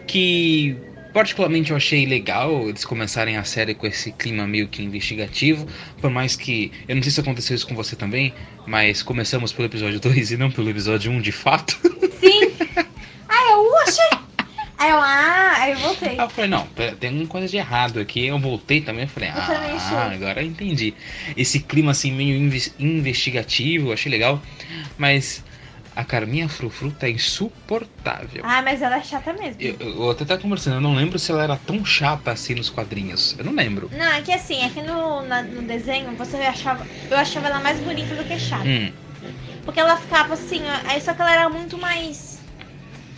que 0.07 0.77
particularmente 1.13 1.71
eu 1.71 1.77
achei 1.77 2.07
legal 2.07 2.69
eles 2.69 2.85
começarem 2.85 3.37
a 3.37 3.45
série 3.45 3.75
com 3.75 3.87
esse 3.87 4.11
clima 4.13 4.47
meio 4.47 4.67
que 4.67 4.83
investigativo, 4.83 5.67
por 6.01 6.11
mais 6.11 6.35
que 6.35 6.73
eu 6.89 6.97
não 6.97 7.03
sei 7.03 7.13
se 7.13 7.21
aconteceu 7.21 7.55
isso 7.55 7.67
com 7.67 7.75
você 7.75 7.95
também, 7.95 8.35
mas 8.67 9.03
começamos 9.03 9.53
pelo 9.53 9.67
episódio 9.67 10.01
2 10.01 10.33
e 10.33 10.37
não 10.37 10.51
pelo 10.51 10.71
episódio 10.71 11.13
1 11.13 11.21
de 11.21 11.33
fato. 11.33 11.79
Sim. 12.21 12.51
Aí 13.29 13.51
eu, 13.53 13.71
oxe! 13.83 14.24
Aí 14.85 14.91
eu, 14.91 14.99
ah, 15.01 15.53
aí 15.61 15.73
eu 15.73 15.79
voltei. 15.81 16.09
Aí 16.11 16.21
eu 16.21 16.29
falei, 16.29 16.51
não, 16.51 16.67
tem 17.01 17.09
alguma 17.09 17.27
coisa 17.27 17.49
de 17.49 17.57
errado 17.57 17.99
aqui. 17.99 18.27
Eu 18.27 18.39
voltei 18.39 18.83
também, 18.83 19.05
eu 19.05 19.09
falei, 19.09 19.31
Eu 19.31 19.35
também 19.35 19.73
ah, 19.73 19.77
achei. 19.77 20.17
agora 20.17 20.43
eu 20.43 20.47
entendi. 20.47 20.95
Esse 21.35 21.61
clima 21.61 21.93
assim 21.93 22.13
meio 22.13 22.37
inves- 22.37 22.75
investigativo, 22.79 23.93
achei 23.95 24.13
legal. 24.13 24.43
Mas 24.99 25.43
a 25.97 26.05
Carminha 26.05 26.51
Frufru 26.51 26.93
tá 26.93 27.09
insuportável. 27.09 28.43
Ah, 28.45 28.61
mas 28.61 28.83
ela 28.83 28.97
é 28.97 29.03
chata 29.03 29.33
mesmo. 29.33 29.57
Eu, 29.59 29.77
eu 29.81 30.11
até 30.11 30.27
tava 30.27 30.41
conversando, 30.43 30.75
eu 30.77 30.81
não 30.83 30.95
lembro 30.95 31.19
se 31.19 31.31
ela 31.33 31.45
era 31.45 31.57
tão 31.57 31.83
chata 31.83 32.31
assim 32.31 32.55
nos 32.55 32.69
quadrinhos. 32.69 33.35
Eu 33.39 33.45
não 33.47 33.55
lembro. 33.55 33.89
Não, 33.91 34.13
é 34.13 34.21
que 34.21 34.33
assim, 34.33 34.61
é 34.63 34.69
que 34.69 34.83
no, 34.83 35.23
na- 35.23 35.43
no 35.43 35.63
desenho 35.63 36.13
você 36.15 36.37
achava. 36.37 36.87
Eu 37.11 37.17
achava 37.17 37.47
ela 37.47 37.61
mais 37.61 37.81
bonita 37.81 38.15
do 38.15 38.25
que 38.25 38.39
chata. 38.39 38.67
Hum, 38.67 38.91
Porque 39.65 39.81
ela 39.81 39.97
ficava 39.97 40.35
assim, 40.35 40.61
aí 40.87 41.01
só 41.01 41.15
que 41.15 41.23
ela 41.23 41.33
era 41.33 41.49
muito 41.49 41.79
mais. 41.79 42.34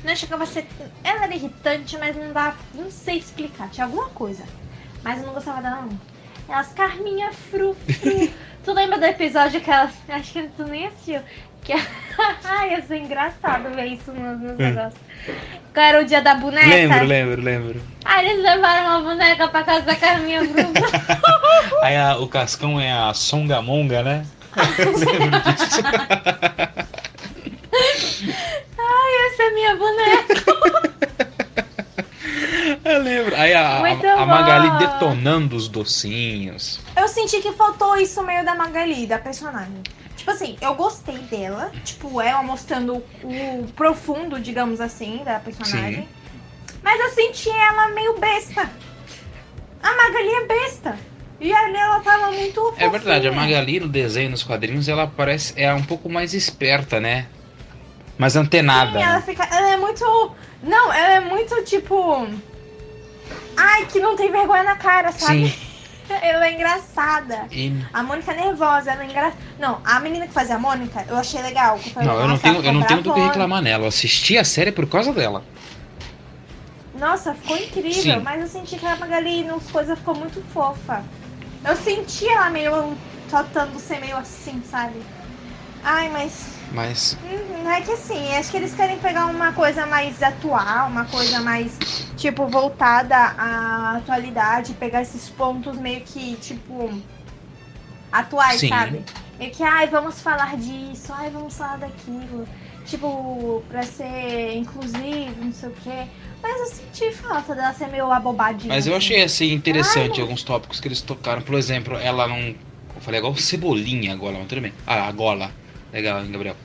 Não 0.07 0.15
chegava 0.15 0.45
a 0.45 0.47
ser. 0.47 0.65
Ela 1.03 1.25
era 1.25 1.35
irritante, 1.35 1.99
mas 1.99 2.15
não 2.17 2.33
dá. 2.33 2.55
Não 2.75 2.91
sei 2.91 3.19
explicar. 3.19 3.69
Tinha 3.71 3.87
alguma 3.87 4.09
coisa. 4.11 4.45
Mas 5.03 5.19
eu 5.21 5.27
não 5.27 5.35
gostava 5.35 5.61
dela 5.61 5.83
não. 5.83 5.99
Elas, 6.49 6.69
Carminha 6.73 7.33
Fru 7.33 7.75
Fru. 7.75 8.31
tu 8.65 8.73
lembra 8.73 8.99
do 8.99 9.05
episódio 9.05 9.61
que 9.61 9.71
ela. 9.71 9.91
Acho 10.09 10.33
que 10.33 10.49
tu 10.57 10.65
nem 10.65 10.87
assistiu. 10.87 11.21
Que 11.65 11.73
Ai, 12.45 12.71
ia 12.71 12.83
ser 12.83 12.99
engraçado 12.99 13.75
ver 13.75 13.87
isso 13.87 14.13
nos, 14.13 14.41
nos 14.41 14.57
negócios. 14.57 15.01
Qual 15.75 15.85
era 15.85 16.01
o 16.01 16.05
dia 16.05 16.23
da 16.23 16.37
boneca? 16.37 16.65
Hum. 16.67 16.71
lembro, 16.71 17.05
lembro, 17.05 17.43
lembro. 17.43 17.83
Aí 18.05 18.29
eles 18.29 18.43
levaram 18.45 18.87
uma 18.87 19.01
boneca 19.11 19.49
pra 19.49 19.65
casa 19.65 19.83
da 19.83 19.97
Carminha 19.97 20.43
Fru 20.45 20.63
Fru. 20.63 21.79
Aí 21.83 21.97
a- 21.97 22.17
o 22.19 22.29
Cascão 22.29 22.81
é 22.81 22.93
a 22.93 23.13
Songamonga, 23.13 24.05
né? 24.05 24.25
Eu 24.79 24.97
lembro 24.97 25.41
disso. 25.43 25.83
Essa 29.27 29.43
é 29.43 29.51
minha 29.51 29.77
boneca. 29.77 30.97
Eu 32.85 33.03
lembro. 33.03 33.35
Aí 33.37 33.53
a, 33.53 33.79
a, 33.79 34.23
a 34.23 34.27
Magali 34.27 34.79
detonando 34.79 35.57
os 35.57 35.69
docinhos. 35.69 36.81
Eu 36.97 37.09
senti 37.09 37.41
que 37.41 37.53
faltou 37.53 37.97
isso 37.97 38.23
meio 38.23 38.45
da 38.45 38.55
Magali, 38.55 39.07
da 39.07 39.19
personagem. 39.19 39.83
Tipo 40.17 40.31
assim, 40.31 40.57
eu 40.61 40.75
gostei 40.75 41.19
dela. 41.19 41.71
Tipo, 41.85 42.21
ela 42.21 42.43
mostrando 42.43 42.97
o 43.23 43.67
profundo, 43.75 44.41
digamos 44.41 44.81
assim, 44.81 45.23
da 45.25 45.39
personagem. 45.39 46.03
Sim. 46.03 46.09
Mas 46.83 47.01
eu 47.01 47.11
senti 47.11 47.51
ela 47.51 47.89
meio 47.89 48.19
besta. 48.19 48.71
A 49.83 49.97
Magali 49.97 50.29
é 50.29 50.47
besta. 50.47 50.99
E 51.41 51.53
ali 51.53 51.77
ela 51.77 52.01
tava 52.01 52.33
muito 52.33 52.75
É 52.79 52.89
verdade, 52.89 53.27
a 53.27 53.31
fofinha. 53.31 53.33
Magali 53.33 53.81
no 53.81 53.89
desenho, 53.89 54.31
nos 54.31 54.43
quadrinhos, 54.43 54.89
ela 54.89 55.07
parece 55.07 55.53
é 55.57 55.73
um 55.75 55.83
pouco 55.83 56.09
mais 56.09 56.33
esperta, 56.33 56.99
né? 56.99 57.27
Mais 58.19 58.35
antenada. 58.37 58.99
Sim, 58.99 59.05
ela 59.05 59.17
né? 59.17 59.23
fica. 59.23 59.45
Ela 59.45 59.71
é 59.71 59.77
muito. 59.77 60.05
Não, 60.63 60.93
ela 60.93 61.13
é 61.15 61.21
muito 61.21 61.63
tipo. 61.65 62.27
Ai, 63.57 63.87
que 63.87 64.01
não 64.01 64.17
tem 64.17 64.31
vergonha 64.31 64.65
na 64.65 64.77
cara, 64.77 65.13
sabe? 65.13 65.49
Sim. 65.49 65.67
Ela 66.23 66.47
é 66.47 66.53
engraçada. 66.55 67.49
E- 67.51 67.73
A 67.93 68.01
Mônica 68.01 68.31
é 68.31 68.37
nervosa, 68.37 68.93
ela 68.93 69.03
é 69.03 69.07
engraçada. 69.07 69.37
Não, 69.59 69.81
a 69.85 69.99
menina 69.99 70.29
que 70.29 70.33
fazia 70.33 70.55
a 70.55 70.59
Mônica, 70.59 71.05
eu 71.09 71.17
achei 71.17 71.43
legal. 71.43 71.79
foi 71.79 72.05
Não, 72.05 72.21
eu 72.21 72.29
não 72.29 72.39
tenho, 72.39 72.65
eu 72.65 72.73
não 72.73 72.83
tenho 72.85 73.03
do 73.03 73.13
que 73.13 73.19
reclamar 73.19 73.61
nela. 73.61 73.85
Eu 73.85 73.89
assisti 73.89 74.39
a 74.39 74.45
série 74.45 74.71
por 74.71 74.87
causa 74.87 75.13
dela. 75.13 75.45
Nossa, 76.95 77.35
ficou 77.35 77.57
incrível, 77.57 77.93
Sim. 77.93 78.21
mas 78.21 78.41
eu 78.41 78.47
senti 78.47 78.79
que 78.79 78.87
a 78.87 78.97
Magali 78.97 79.43
nas 79.45 79.69
coisas 79.69 79.99
ficou 79.99 80.15
muito 80.15 80.41
fofa. 80.45 81.05
Eu 81.65 81.77
senti 81.77 82.27
ela 82.29 82.51
meio 82.51 82.97
tentando 83.29 83.79
ser 83.81 84.01
meio 84.01 84.17
assim, 84.17 84.63
sabe? 84.63 85.05
Ai, 85.83 86.09
mas 86.09 86.56
Mas 86.71 87.17
não 87.67 87.73
é 87.73 87.81
que 87.81 87.91
assim, 87.91 88.33
acho 88.37 88.49
que 88.49 88.57
eles 88.57 88.75
querem 88.75 88.97
pegar 89.01 89.27
uma 89.27 89.53
coisa 89.53 89.85
mais 89.87 90.23
atual, 90.23 90.89
uma 90.89 91.05
coisa 91.05 91.41
mais, 91.41 91.77
tipo, 92.17 92.47
voltada 92.47 93.17
à 93.17 93.97
atualidade, 93.97 94.73
pegar 94.75 95.03
esses 95.03 95.29
pontos 95.29 95.77
meio 95.77 96.01
que, 96.03 96.37
tipo, 96.37 96.89
atuais, 98.13 98.61
Sim. 98.61 98.69
sabe? 98.69 99.05
Meio 99.37 99.51
que, 99.51 99.65
ai, 99.65 99.89
vamos 99.89 100.21
falar 100.21 100.57
disso, 100.57 101.13
ai, 101.13 101.29
vamos 101.31 101.57
falar 101.57 101.79
daquilo. 101.79 102.47
Tipo, 102.85 103.65
pra 103.69 103.83
ser 103.83 104.55
inclusivo, 104.55 105.45
não 105.45 105.53
sei 105.53 105.69
o 105.69 105.73
quê. 105.83 106.07
Mas 106.41 106.61
eu 106.61 106.77
senti 106.77 107.13
falta 107.17 107.53
dela 107.53 107.75
ser 107.75 107.89
meio 107.89 108.13
abobadinha. 108.13 108.73
Mas 108.73 108.87
eu 108.87 108.95
assim. 108.95 109.07
achei 109.07 109.23
assim 109.25 109.53
interessante 109.53 110.15
Ai, 110.15 110.21
alguns 110.21 110.45
tópicos 110.45 110.79
que 110.79 110.87
eles 110.87 111.01
tocaram. 111.01 111.43
Por 111.43 111.57
exemplo, 111.57 111.99
ela 111.99 112.29
não. 112.29 112.39
Eu 112.95 113.01
falei 113.01 113.19
igual 113.19 113.35
cebolinha 113.35 114.13
agora, 114.13 114.39
mas 114.39 114.47
tudo 114.47 114.61
bem. 114.61 114.73
Ah, 114.87 115.09
a 115.09 115.11
gola. 115.13 115.51
Legal, 115.93 116.25
hein, 116.25 116.31
Gabriel? 116.31 116.57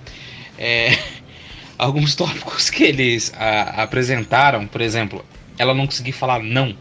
É, 0.58 0.90
alguns 1.78 2.16
tópicos 2.16 2.70
que 2.70 2.84
eles 2.84 3.34
ah, 3.36 3.84
apresentaram, 3.84 4.68
por 4.68 4.82
exemplo, 4.82 5.26
ela 5.58 5.74
não 5.74 5.86
conseguir 5.86 6.12
falar 6.12 6.40
não. 6.42 6.76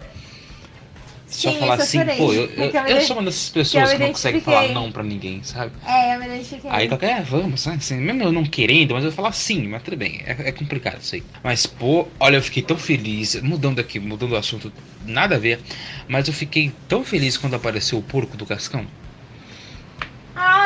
Só 1.31 1.53
Sim, 1.53 1.61
falar 1.61 1.75
assim, 1.75 1.99
chorei. 2.01 2.17
pô, 2.17 2.33
eu, 2.33 2.51
eu, 2.57 2.65
eu 2.65 2.87
eu 2.89 3.01
sou 3.03 3.17
uma 3.17 3.25
dessas 3.25 3.49
pessoas 3.51 3.93
que 3.93 3.99
não 3.99 4.09
consegue 4.09 4.41
falar 4.41 4.69
não 4.71 4.91
pra 4.91 5.05
ninguém, 5.05 5.41
sabe? 5.45 5.73
É, 5.87 6.15
eu 6.15 6.19
me 6.19 6.27
identifiquei. 6.27 6.69
Aí 6.69 6.89
qualquer, 6.89 7.21
é, 7.21 7.23
vamos, 7.23 7.65
né? 7.67 7.75
assim, 7.79 7.99
mesmo 7.99 8.25
eu 8.25 8.33
não 8.33 8.45
querendo, 8.45 8.95
mas 8.95 9.05
eu 9.05 9.13
falar 9.13 9.31
sim, 9.31 9.69
mas 9.69 9.81
tudo 9.85 9.97
bem, 9.97 10.21
é, 10.27 10.49
é 10.49 10.53
complicado 10.53 11.01
isso 11.01 11.15
aí. 11.15 11.23
Mas, 11.43 11.67
pô, 11.67 12.09
olha, 12.19 12.37
eu 12.37 12.43
fiquei 12.43 12.65
tão 12.65 12.77
feliz, 12.77 13.41
mudando 13.43 13.79
aqui, 13.79 14.01
mudando 14.01 14.33
o 14.33 14.37
assunto, 14.37 14.73
nada 15.07 15.37
a 15.37 15.39
ver, 15.39 15.61
mas 16.09 16.27
eu 16.27 16.35
fiquei 16.35 16.73
tão 16.89 17.05
feliz 17.05 17.37
quando 17.37 17.55
apareceu 17.55 17.99
o 17.99 18.03
porco 18.03 18.37
do 18.37 18.45
Cascão. 18.45 18.85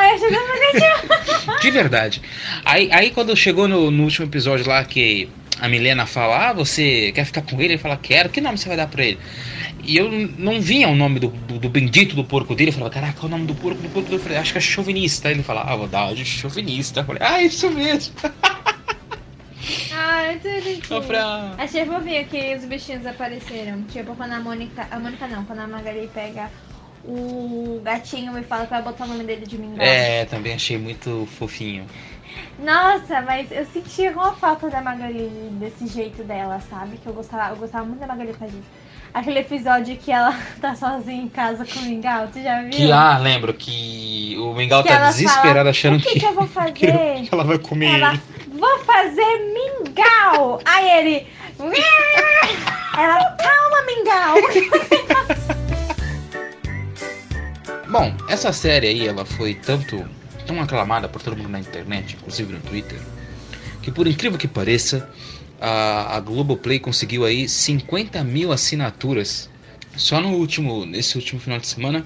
De 1.61 1.71
verdade. 1.71 2.23
Aí, 2.65 2.89
aí 2.93 3.11
quando 3.11 3.37
chegou 3.37 3.69
no, 3.69 3.91
no 3.91 4.05
último 4.05 4.27
episódio 4.27 4.69
lá 4.69 4.85
que 4.85 5.29
a 5.61 5.69
Milena 5.69 6.07
fala, 6.07 6.51
ah, 6.51 6.53
você 6.53 7.13
quer 7.13 7.25
ficar 7.25 7.43
com 7.43 7.61
ele? 7.61 7.75
Ele 7.75 7.79
fala, 7.79 7.97
quero, 7.97 8.29
que 8.29 8.41
nome 8.41 8.59
você 8.59 8.69
vai 8.69 8.77
dar 8.77 8.89
pra 8.89 9.05
ele? 9.05 9.19
E 9.83 9.97
eu 9.97 10.11
não 10.11 10.61
vinha 10.61 10.89
o 10.89 10.95
nome 10.95 11.21
do, 11.21 11.29
do, 11.29 11.59
do 11.59 11.69
bendito 11.69 12.17
do 12.17 12.25
porco 12.25 12.55
dele, 12.55 12.71
eu 12.71 12.75
falava, 12.75 12.93
caraca, 12.93 13.13
qual 13.21 13.25
é 13.25 13.35
o 13.35 13.39
nome 13.39 13.47
do 13.47 13.55
porco 13.55 13.81
do 13.81 13.89
porco 13.89 14.09
dele? 14.09 14.17
Eu 14.17 14.23
falei, 14.23 14.39
acho 14.39 14.53
que 14.53 14.59
é 14.59 14.61
chauvinista. 14.61 15.29
Aí 15.29 15.35
ele 15.35 15.43
fala, 15.43 15.63
ah, 15.63 15.77
vou 15.77 15.87
dar 15.87 16.13
de 16.15 16.25
chauvinista. 16.25 17.01
Eu 17.01 17.05
falei, 17.05 17.23
ah, 17.23 17.43
isso 17.43 17.71
mesmo. 17.71 18.15
Ai, 19.93 20.39
tudo 20.83 20.95
Eu 20.95 21.03
falei, 21.03 21.21
ah. 21.21 21.55
Achei 21.59 21.85
fofinho 21.85 22.25
que 22.27 22.57
os 22.57 22.65
bichinhos 22.65 23.07
apareceram. 23.07 23.83
Tipo, 23.85 24.17
quando 24.17 24.33
a 24.33 24.41
Mônica. 24.41 24.89
A 24.91 24.99
Mônica 24.99 25.29
não, 25.29 25.45
quando 25.45 25.61
a 25.61 25.67
Magali 25.67 26.11
pega 26.13 26.51
o 27.07 27.81
gatinho 27.85 28.39
e 28.39 28.43
fala 28.43 28.65
que 28.65 28.71
vai 28.71 28.83
botar 28.83 29.05
o 29.05 29.09
nome 29.09 29.25
dele 29.25 29.47
de 29.47 29.59
mingau. 29.59 29.85
É, 29.85 30.25
também 30.25 30.55
achei 30.55 30.79
muito 30.79 31.29
fofinho. 31.39 31.87
Nossa, 32.59 33.21
mas 33.23 33.51
eu 33.53 33.65
senti 33.67 34.09
uma 34.09 34.33
falta 34.33 34.69
da 34.71 34.81
Magali 34.81 35.29
desse 35.53 35.87
jeito 35.87 36.23
dela, 36.25 36.61
sabe? 36.71 36.97
Que 36.97 37.07
eu 37.07 37.13
gostava, 37.13 37.51
eu 37.53 37.57
gostava 37.57 37.85
muito 37.85 38.01
da 38.01 38.07
Magali 38.07 38.33
fazer. 38.33 38.61
Aquele 39.13 39.39
episódio 39.41 39.97
que 39.97 40.11
ela 40.11 40.37
tá 40.61 40.75
sozinha 40.75 41.23
em 41.23 41.29
casa 41.29 41.65
com 41.65 41.79
o 41.79 41.83
mingau, 41.83 42.27
tu 42.33 42.43
já 42.43 42.63
viu? 42.63 42.71
Que, 42.71 42.91
ah, 42.91 43.19
lembro 43.19 43.55
que 43.55 44.37
o 44.41 44.53
Mingau 44.55 44.83
Que 44.83 44.89
tá 44.89 45.07
desesperado 45.11 45.55
fala, 45.59 45.71
achando 45.71 45.97
o 45.99 46.01
que, 46.01 46.11
que, 46.15 46.21
que 46.21 46.27
eu 46.27 46.33
vou 46.35 46.47
que 46.75 46.87
fazer? 46.87 47.29
ela 47.31 47.45
vai 47.45 47.59
comer 47.59 47.95
Ela, 47.95 48.15
ele. 48.15 48.23
vou 48.59 48.79
fazer 48.81 49.53
mingau! 49.55 50.61
Aí 50.65 50.91
ele. 50.99 51.27
Ela, 52.97 53.37
calma, 53.37 53.83
mingau! 53.87 55.54
Bom, 57.95 58.13
essa 58.29 58.53
série 58.53 58.89
aí, 58.89 59.07
ela 59.07 59.25
foi 59.25 59.55
tanto 59.55 60.05
tão 60.45 60.61
aclamada 60.61 61.09
por 61.09 61.23
todo 61.23 61.37
mundo 61.37 61.51
na 61.51 61.61
internet, 61.61 62.17
inclusive 62.17 62.53
no 62.53 62.59
Twitter, 62.59 62.99
que 63.83 63.93
por 63.93 64.09
incrível 64.09 64.37
que 64.37 64.49
pareça, 64.49 65.09
a, 65.61 66.17
a 66.17 66.19
Globoplay 66.19 66.81
conseguiu 66.81 67.25
aí 67.25 67.49
50 67.49 68.25
mil 68.25 68.51
assinaturas 68.51 69.49
só 69.97 70.21
no 70.21 70.31
último, 70.31 70.85
nesse 70.85 71.17
último 71.17 71.41
final 71.41 71.61
de 71.61 71.69
semana 71.69 72.05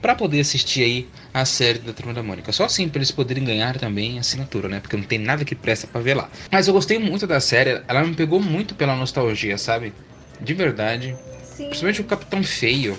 para 0.00 0.14
poder 0.14 0.38
assistir 0.38 0.84
aí 0.84 1.08
a 1.34 1.44
série 1.44 1.80
da 1.80 1.92
Turma 1.92 2.14
da 2.14 2.22
Mônica. 2.22 2.52
Só 2.52 2.66
assim 2.66 2.88
para 2.88 3.00
eles 3.00 3.10
poderem 3.10 3.42
ganhar 3.42 3.76
também 3.80 4.20
assinatura, 4.20 4.68
né? 4.68 4.78
Porque 4.78 4.96
não 4.96 5.02
tem 5.02 5.18
nada 5.18 5.44
que 5.44 5.56
presta 5.56 5.88
para 5.88 6.00
ver 6.00 6.14
lá. 6.14 6.30
Mas 6.52 6.68
eu 6.68 6.72
gostei 6.72 7.00
muito 7.00 7.26
da 7.26 7.40
série, 7.40 7.82
ela 7.88 8.04
me 8.04 8.14
pegou 8.14 8.38
muito 8.38 8.76
pela 8.76 8.94
nostalgia, 8.94 9.58
sabe? 9.58 9.92
De 10.40 10.54
verdade. 10.54 11.16
Sim, 11.42 11.64
Principalmente 11.64 12.00
o 12.00 12.04
Capitão 12.04 12.44
Feio, 12.44 12.96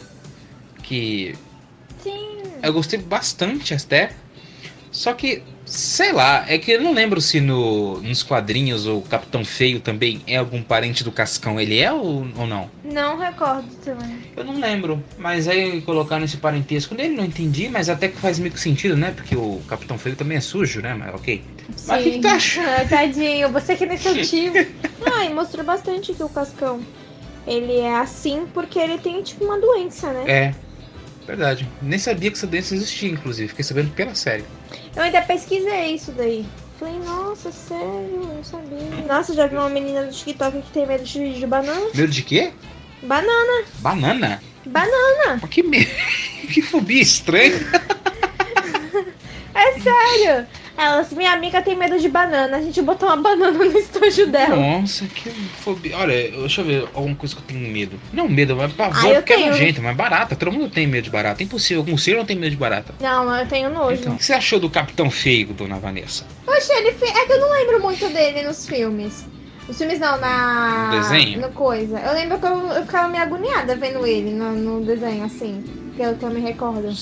que. 0.83 1.33
Eu 2.61 2.73
gostei 2.73 2.99
bastante 2.99 3.73
até. 3.73 4.11
Só 4.91 5.13
que, 5.13 5.43
sei 5.65 6.11
lá, 6.11 6.45
é 6.47 6.57
que 6.57 6.71
eu 6.71 6.81
não 6.81 6.93
lembro 6.93 7.19
se 7.21 7.39
no, 7.39 8.01
nos 8.01 8.23
quadrinhos 8.23 8.87
o 8.87 9.01
Capitão 9.01 9.43
Feio 9.43 9.79
também 9.79 10.21
é 10.25 10.37
algum 10.37 10.63
parente 10.63 11.03
do 11.03 11.11
Cascão. 11.11 11.59
Ele 11.59 11.77
é 11.79 11.91
ou, 11.91 12.25
ou 12.35 12.47
não? 12.47 12.69
Não 12.83 13.17
recordo 13.17 13.67
também. 13.83 14.17
Eu 14.35 14.43
não 14.43 14.59
lembro. 14.59 15.03
Mas 15.17 15.47
aí 15.47 15.81
colocar 15.81 16.19
nesse 16.19 16.37
parentesco 16.37 16.95
nele 16.95 17.15
não 17.15 17.25
entendi, 17.25 17.69
mas 17.69 17.89
até 17.89 18.07
que 18.07 18.17
faz 18.17 18.39
meio 18.39 18.57
sentido, 18.57 18.95
né? 18.95 19.11
Porque 19.15 19.35
o 19.35 19.61
Capitão 19.67 19.97
Feio 19.97 20.15
também 20.15 20.37
é 20.37 20.41
sujo, 20.41 20.81
né? 20.81 20.95
Mas 20.95 21.13
ok. 21.13 21.43
Mas 21.85 22.01
o 22.01 22.03
que, 22.03 22.11
que 22.11 22.19
tu 22.19 22.27
acha? 22.27 22.61
Ah, 22.61 22.85
Tadinho, 22.87 23.51
você 23.51 23.75
que 23.75 23.85
nem 23.85 23.97
seu 23.97 24.19
tio. 24.23 24.53
ah, 25.13 25.25
e 25.25 25.33
mostrou 25.33 25.65
bastante 25.65 26.13
que 26.13 26.23
o 26.23 26.29
Cascão. 26.29 26.81
Ele 27.45 27.77
é 27.77 27.95
assim 27.95 28.45
porque 28.53 28.79
ele 28.79 28.97
tem 28.97 29.21
tipo 29.21 29.45
uma 29.45 29.59
doença, 29.59 30.11
né? 30.11 30.23
É, 30.27 30.53
verdade. 31.27 31.67
Nem 31.81 31.99
sabia 31.99 32.31
que 32.31 32.37
essa 32.37 32.47
doença 32.47 32.73
existia, 32.73 33.09
inclusive. 33.09 33.49
Fiquei 33.49 33.63
sabendo 33.63 33.91
pela 33.91 34.15
série. 34.15 34.45
Eu 34.95 35.03
ainda 35.03 35.21
pesquisei 35.21 35.95
isso 35.95 36.11
daí. 36.13 36.45
Falei, 36.79 36.99
nossa, 36.99 37.51
sério, 37.51 38.31
não 38.35 38.43
sabia. 38.43 38.77
Nossa, 39.07 39.33
já 39.33 39.47
vi 39.47 39.55
uma 39.55 39.69
menina 39.69 40.03
do 40.03 40.13
TikTok 40.13 40.61
que 40.61 40.71
tem 40.71 40.85
medo 40.85 41.03
de, 41.03 41.33
de 41.33 41.47
banana. 41.47 41.87
Medo 41.93 42.11
de 42.11 42.21
quê? 42.21 42.51
Banana, 43.03 43.65
Banana? 43.79 44.41
banana. 44.65 45.39
Mas 45.41 45.49
Que, 45.49 45.63
me... 45.63 45.85
que 46.53 46.61
fobia 46.61 47.01
estranha. 47.01 47.53
É 49.57 49.79
sério. 49.79 50.47
Ela, 50.77 50.99
assim, 50.99 51.15
minha 51.15 51.31
amiga 51.33 51.59
tem 51.61 51.75
medo 51.75 51.97
de 51.97 52.07
banana. 52.07 52.57
A 52.57 52.61
gente 52.61 52.79
botou 52.83 53.09
uma 53.09 53.17
banana 53.17 53.51
no 53.57 53.77
estojo 53.77 54.27
dela. 54.27 54.55
Nossa, 54.55 55.05
que 55.07 55.29
fobia. 55.31 55.97
Olha, 55.97 56.13
deixa 56.31 56.61
eu 56.61 56.65
ver 56.65 56.87
alguma 56.93 57.15
coisa 57.15 57.35
que 57.35 57.41
eu 57.41 57.45
tenho 57.47 57.67
medo. 57.73 57.99
Não 58.13 58.29
medo, 58.29 58.55
mas 58.55 58.71
pavor, 58.73 59.11
Ah, 59.11 59.15
porque 59.15 59.33
é 59.33 59.37
tenho. 59.37 59.49
nojento, 59.51 59.81
mas 59.81 59.97
barata. 59.97 60.35
Todo 60.35 60.51
mundo 60.51 60.69
tem 60.69 60.85
medo 60.85 61.05
de 61.05 61.09
barata. 61.09 61.41
É 61.41 61.45
impossível. 61.45 61.81
Algum 61.81 61.97
ser 61.97 62.15
não 62.15 62.25
tem 62.25 62.35
medo 62.37 62.51
de 62.51 62.57
barata. 62.57 62.93
Não, 63.01 63.35
eu 63.35 63.47
tenho 63.47 63.71
nojo. 63.71 64.01
Então, 64.01 64.13
o 64.13 64.17
que 64.17 64.23
você 64.25 64.33
achou 64.33 64.59
do 64.59 64.69
Capitão 64.69 65.09
Feio, 65.09 65.47
dona 65.47 65.77
Vanessa? 65.79 66.25
Poxa, 66.45 66.73
ele 66.75 66.91
fe... 66.91 67.05
é 67.05 67.25
que 67.25 67.33
eu 67.33 67.39
não 67.41 67.51
lembro 67.53 67.81
muito 67.81 68.07
dele 68.09 68.43
nos 68.43 68.67
filmes. 68.67 69.25
Nos 69.67 69.77
filmes 69.79 69.99
não, 69.99 70.19
na. 70.19 70.91
No 70.93 71.01
desenho? 71.01 71.41
No 71.41 71.49
coisa. 71.49 71.99
Eu 71.99 72.13
lembro 72.13 72.37
que 72.37 72.45
eu, 72.45 72.67
eu 72.67 72.85
ficava 72.85 73.07
meio 73.07 73.23
agoniada 73.23 73.75
vendo 73.75 74.05
ele 74.05 74.29
no, 74.31 74.51
no 74.53 74.85
desenho, 74.85 75.25
assim. 75.25 75.63
Pelo 75.97 76.15
que 76.15 76.23
eu 76.23 76.29
me 76.29 76.39
recordo. 76.39 76.95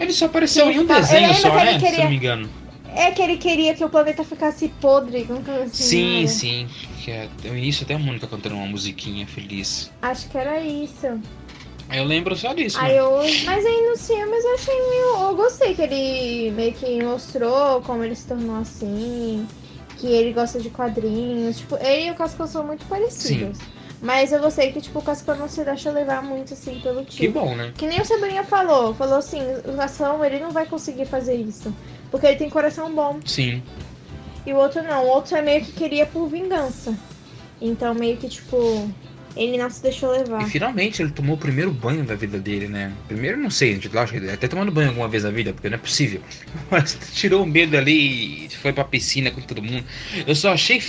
Ele 0.00 0.12
só 0.12 0.24
apareceu 0.26 0.68
em 0.68 0.80
um 0.80 0.84
desenho 0.84 1.32
só, 1.34 1.54
né? 1.54 1.74
Se 1.74 1.78
queria- 1.78 1.98
eu 1.98 2.02
não 2.02 2.10
me 2.10 2.16
engano. 2.16 2.50
É 2.94 3.10
que 3.10 3.20
ele 3.20 3.36
queria 3.36 3.74
que 3.74 3.84
o 3.84 3.90
planeta 3.90 4.24
ficasse 4.24 4.68
podre, 4.80 5.24
que 5.24 5.32
assim, 5.32 5.68
Sim, 5.72 6.26
sim. 6.28 6.68
Que 7.02 7.10
é, 7.10 7.28
no 7.44 7.56
início 7.56 7.84
até 7.84 7.94
a 7.94 7.98
Mônica 7.98 8.26
cantando 8.26 8.54
uma 8.54 8.66
musiquinha 8.66 9.26
feliz. 9.26 9.90
Acho 10.00 10.28
que 10.28 10.38
era 10.38 10.60
isso. 10.60 11.20
Eu 11.92 12.04
lembro 12.04 12.34
só 12.36 12.54
disso. 12.54 12.78
Aí 12.80 12.92
né? 12.92 13.00
eu, 13.00 13.18
mas 13.44 13.66
aí 13.66 13.88
nos 13.88 14.06
filmes 14.06 14.44
eu 14.44 14.54
achei 14.54 14.74
meio. 14.74 15.28
Eu 15.28 15.36
gostei 15.36 15.74
que 15.74 15.82
ele 15.82 16.50
meio 16.52 16.72
que 16.72 17.02
mostrou 17.02 17.82
como 17.82 18.02
ele 18.04 18.14
se 18.14 18.26
tornou 18.26 18.56
assim. 18.56 19.46
Que 19.98 20.06
ele 20.06 20.32
gosta 20.32 20.60
de 20.60 20.70
quadrinhos. 20.70 21.58
Tipo, 21.58 21.76
ele 21.76 22.06
e 22.06 22.10
o 22.10 22.14
Cascão 22.14 22.46
são 22.46 22.64
muito 22.64 22.84
parecidos. 22.86 23.58
Mas 24.00 24.32
eu 24.32 24.40
gostei 24.40 24.70
que, 24.70 24.82
tipo, 24.82 24.98
o 24.98 25.02
Cascão 25.02 25.34
não 25.34 25.48
se 25.48 25.64
deixa 25.64 25.90
levar 25.90 26.22
muito 26.22 26.52
assim 26.52 26.78
pelo 26.80 27.04
Que 27.04 27.26
tipo. 27.26 27.40
bom, 27.40 27.54
né? 27.54 27.72
Que 27.76 27.86
nem 27.86 28.00
o 28.00 28.04
Cebolinha 28.04 28.44
falou. 28.44 28.94
Falou 28.94 29.16
assim, 29.16 29.40
o 29.66 29.76
Cascão 29.76 30.22
ele 30.24 30.40
não 30.40 30.50
vai 30.50 30.66
conseguir 30.66 31.06
fazer 31.06 31.36
isso. 31.36 31.74
Porque 32.14 32.28
ele 32.28 32.36
tem 32.36 32.48
coração 32.48 32.94
bom. 32.94 33.18
Sim. 33.26 33.60
E 34.46 34.52
o 34.52 34.56
outro 34.56 34.80
não. 34.84 35.02
O 35.02 35.08
outro 35.08 35.36
é 35.36 35.42
meio 35.42 35.64
que 35.64 35.72
queria 35.72 36.06
por 36.06 36.28
vingança. 36.28 36.96
Então 37.60 37.92
meio 37.92 38.16
que, 38.16 38.28
tipo, 38.28 38.88
ele 39.36 39.58
não 39.58 39.68
se 39.68 39.82
deixou 39.82 40.10
levar. 40.10 40.42
E 40.42 40.50
finalmente 40.50 41.02
ele 41.02 41.10
tomou 41.10 41.34
o 41.36 41.38
primeiro 41.38 41.70
banho 41.70 42.04
da 42.04 42.14
vida 42.14 42.38
dele, 42.38 42.68
né? 42.68 42.92
Primeiro, 43.08 43.36
não 43.36 43.50
sei, 43.50 43.74
gente, 43.74 43.88
lógico, 43.88 44.18
ele 44.18 44.30
até 44.30 44.46
tomando 44.46 44.70
banho 44.70 44.88
alguma 44.88 45.08
vez 45.08 45.24
na 45.24 45.30
vida, 45.30 45.52
porque 45.52 45.68
não 45.68 45.76
é 45.76 45.78
possível. 45.78 46.20
Mas 46.70 46.96
tirou 47.14 47.42
o 47.42 47.46
medo 47.46 47.76
ali 47.76 48.46
e 48.46 48.48
foi 48.50 48.72
pra 48.72 48.84
piscina 48.84 49.30
com 49.30 49.40
todo 49.40 49.62
mundo. 49.62 49.84
Eu 50.26 50.34
só 50.34 50.52
achei. 50.52 50.82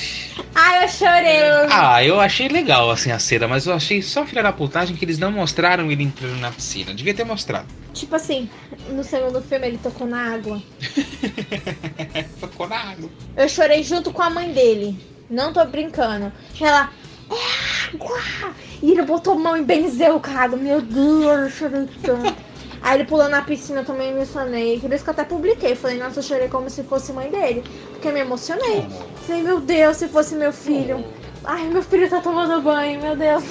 Ai, 0.54 0.84
eu 0.84 0.90
chorei. 0.90 1.42
Ah, 1.70 2.04
eu 2.04 2.20
achei 2.20 2.48
legal 2.48 2.92
assim 2.92 3.12
a 3.12 3.20
cena, 3.20 3.48
mas 3.48 3.66
eu 3.66 3.74
achei 3.74 4.02
só 4.02 4.26
filha 4.26 4.44
da 4.44 4.54
putagem 4.54 4.96
que 4.96 5.04
eles 5.04 5.18
não 5.18 5.32
mostraram 5.32 5.92
ele 5.92 6.04
entrando 6.04 6.40
na 6.40 6.52
piscina. 6.52 6.94
Devia 6.94 7.14
ter 7.14 7.24
mostrado. 7.24 7.68
Tipo 7.94 8.16
assim, 8.16 8.50
no 8.90 9.04
segundo 9.04 9.42
filme 9.42 9.68
ele 9.68 9.78
tocou 9.78 10.08
na 10.08 10.34
água. 10.34 10.62
Ficou 12.40 12.68
na 12.68 12.78
água. 12.78 13.10
Eu 13.36 13.50
chorei 13.50 13.84
junto 13.84 14.12
com 14.12 14.22
a 14.22 14.30
mãe 14.30 14.52
dele. 14.52 14.98
Não 15.30 15.52
tô 15.52 15.64
brincando. 15.66 16.32
Ela. 16.60 16.92
É 17.30 17.94
água! 17.94 18.54
E 18.82 18.92
ele 18.92 19.02
botou 19.04 19.36
mão 19.36 19.58
e 19.58 19.64
benzeu 19.64 20.16
o 20.16 20.20
cara. 20.20 20.56
Meu 20.56 20.82
Deus, 20.82 21.26
eu 21.26 21.50
chorei 21.50 21.90
tanto. 22.04 22.36
Aí 22.82 22.98
ele 22.98 23.06
pulou 23.06 23.28
na 23.30 23.42
piscina, 23.42 23.82
eu 23.82 23.86
também 23.86 24.12
me 24.12 24.18
emocionei. 24.18 24.80
Por 24.80 24.94
isso 24.94 25.04
que 25.04 25.10
eu 25.10 25.14
até 25.14 25.24
publiquei. 25.24 25.76
Falei, 25.76 25.98
nossa, 25.98 26.20
eu 26.20 26.24
chorei 26.24 26.48
como 26.48 26.70
se 26.70 26.84
fosse 26.84 27.12
mãe 27.12 27.32
dele. 27.32 27.64
Porque 27.92 28.08
eu 28.08 28.14
me 28.14 28.20
emocionei. 28.20 28.86
Falei, 29.26 29.42
meu 29.42 29.60
Deus, 29.60 29.98
se 29.98 30.08
fosse 30.08 30.36
meu 30.36 30.54
filho. 30.54 31.04
Ai, 31.44 31.68
meu 31.68 31.82
filho 31.82 32.10
tá 32.10 32.22
tomando 32.22 32.62
banho, 32.62 33.02
meu 33.02 33.16
Deus. 33.16 33.44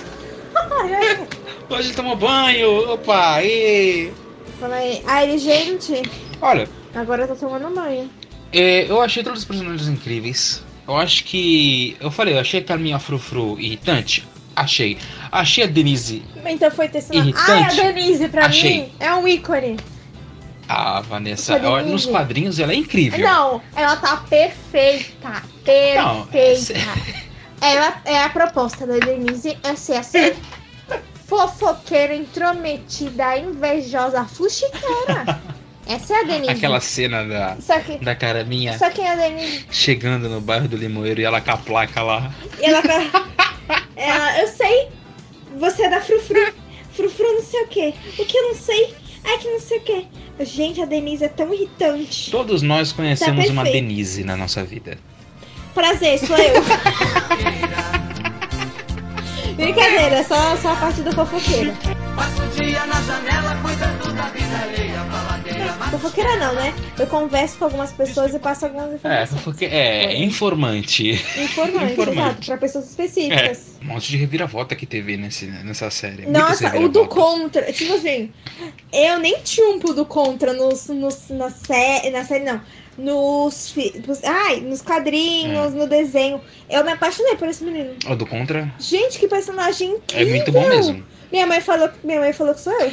Hoje 1.69 1.89
ele 1.89 1.95
tomou 1.95 2.17
banho, 2.17 2.93
opa, 2.93 3.43
e. 3.43 4.13
Falei, 4.61 5.03
ai, 5.05 5.37
gente, 5.37 6.03
Olha, 6.41 6.69
agora 6.95 7.27
tá 7.27 7.35
tomando 7.35 7.75
banho. 7.75 8.11
É, 8.53 8.91
eu 8.91 9.01
achei 9.01 9.23
todos 9.23 9.41
os 9.41 9.45
personagens 9.47 9.89
incríveis. 9.89 10.63
Eu 10.87 10.97
acho 10.97 11.25
que. 11.25 11.97
Eu 12.01 12.11
falei, 12.11 12.35
eu 12.35 12.41
achei 12.41 12.61
a 12.61 12.65
Carminha 12.65 12.99
Frufru 12.99 13.59
irritante. 13.59 14.27
Achei. 14.55 14.99
Achei 15.33 15.65
a 15.65 15.67
Denise. 15.67 16.23
Então 16.45 16.71
foi 16.71 16.89
testando. 16.89 17.35
Ai, 17.37 17.63
a. 17.65 17.69
Denise, 17.69 18.29
pra 18.29 18.47
Achei. 18.47 18.83
mim, 18.83 18.93
é 19.01 19.13
um 19.15 19.27
ícone. 19.27 19.77
A 20.69 21.01
Vanessa. 21.01 21.55
A 21.55 21.59
Denise. 21.59 21.73
olha, 21.75 21.87
Nos 21.87 22.07
quadrinhos 22.07 22.59
ela 22.59 22.73
é 22.73 22.77
incrível. 22.77 23.27
Não, 23.27 23.63
ela 23.75 23.97
tá 23.97 24.17
perfeita. 24.19 25.43
Não, 25.97 26.27
Perfeita. 26.27 26.75
ela 27.61 28.01
é 28.05 28.23
a 28.23 28.29
proposta 28.29 28.87
da 28.87 28.99
Denise 28.99 29.57
é 29.63 29.75
ser 29.75 29.97
assim. 29.97 30.33
fofoqueira, 31.27 32.15
intrometida, 32.15 33.39
invejosa, 33.39 34.25
fuxiqueira. 34.25 35.41
Essa 35.87 36.15
é 36.15 36.21
a 36.21 36.23
Denise. 36.23 36.53
Aquela 36.53 36.81
cena 36.81 37.25
da, 37.25 37.57
Só 37.61 37.79
que, 37.81 37.99
da 37.99 38.15
Carminha 38.15 38.79
só 38.79 38.89
que 38.91 39.03
a 39.03 39.15
Denise. 39.15 39.67
chegando 39.71 40.29
no 40.29 40.41
bairro 40.41 40.67
do 40.67 40.77
Limoeiro 40.77 41.21
e 41.21 41.25
ela 41.25 41.41
com 41.41 41.51
a 41.51 41.57
placa 41.57 42.03
lá. 42.03 42.33
Ela 42.61 42.83
tá. 42.83 43.27
ela, 43.97 44.41
eu 44.41 44.49
sei. 44.49 44.89
Você 45.59 45.85
é 45.85 45.91
da 45.91 46.01
Frufru. 46.01 46.53
Frufru 46.93 47.33
não 47.35 47.43
sei 47.43 47.63
o 47.63 47.69
quê. 47.69 47.95
O 48.19 48.25
que 48.25 48.37
eu 48.37 48.49
não 48.49 48.55
sei? 48.55 48.95
Ai, 49.25 49.39
que 49.39 49.49
não 49.49 49.61
sei 49.61 49.79
o 49.79 49.83
quê. 49.83 50.05
Gente, 50.41 50.83
a 50.83 50.87
Denise 50.87 51.25
é 51.25 51.29
tão 51.29 51.53
irritante. 51.55 52.31
Todos 52.31 52.61
nós 52.63 52.93
conhecemos 52.93 53.47
Tá 53.47 53.53
uma. 53.53 53.65
Denise 53.65 54.25
na 54.25 54.37
nossa 54.37 54.65
vida. 54.65 54.99
Prazer, 55.75 56.19
sou 56.19 56.37
eu. 56.37 56.63
Brincadeira, 59.57 60.17
é 60.17 60.23
só, 60.25 60.57
só 60.57 60.73
a 60.73 60.77
parte 60.77 61.03
do 61.03 61.13
fofoqueiro. 61.13 61.73
Dia 62.75 62.87
na 62.87 63.01
janela 63.03 63.57
cuidando 63.63 64.13
da 64.15 64.23
vida 64.31 64.59
alheia. 64.63 64.99
Faladeira, 65.05 65.73
Fofoqueira 65.93 66.37
não, 66.39 66.55
né? 66.57 66.75
Eu 66.99 67.07
converso 67.07 67.57
com 67.59 67.67
algumas 67.67 67.93
pessoas 67.93 68.35
e 68.35 68.39
passo 68.41 68.65
algumas 68.65 68.91
É, 68.91 68.95
informações. 68.97 69.43
porque 69.43 69.65
é 69.67 70.17
informante. 70.21 71.11
Informante, 71.13 71.85
Informante. 71.95 72.19
exato, 72.21 72.47
pra 72.47 72.57
pessoas 72.57 72.91
específicas. 72.91 73.79
Um 73.81 73.87
monte 73.87 74.09
de 74.11 74.17
reviravolta 74.17 74.75
que 74.75 74.87
teve 74.87 75.17
nesse, 75.17 75.47
nessa 75.47 75.89
série. 75.89 76.27
Nossa, 76.27 76.77
o 76.77 76.89
do. 76.89 77.07
Contra, 77.07 77.73
tipo 77.73 77.95
assim, 77.95 78.33
eu 78.93 79.21
nem 79.21 79.37
chumpo 79.45 79.95
do 79.95 80.05
Contra 80.05 80.53
nos, 80.53 80.89
nos, 80.89 81.29
na, 81.29 81.51
sé, 81.51 82.11
na 82.11 82.25
série, 82.25 82.43
não. 82.45 82.61
Nos, 82.99 83.75
ai, 84.25 84.61
nos 84.61 84.81
quadrinhos, 84.83 85.73
É. 85.73 85.77
no 85.77 85.87
desenho. 85.87 86.41
Eu 86.69 86.85
me 86.85 86.91
apaixonei 86.93 87.37
por 87.37 87.49
esse 87.49 87.63
menino. 87.63 87.95
O 88.09 88.17
do 88.17 88.27
Contra 88.27 88.73
Gente, 88.81 89.19
que 89.21 89.29
personagem 89.29 89.91
é 90.13 90.23
incrível. 90.23 90.35
muito 90.35 90.53
bom 90.53 90.69
mesmo. 90.69 91.05
Minha 91.35 91.49
mãe 91.49 91.61
falou, 91.61 91.91
minha 92.05 92.21
mãe 92.21 92.33
falou 92.33 92.55
que 92.55 92.61
sou 92.61 92.73
eu. 92.81 92.93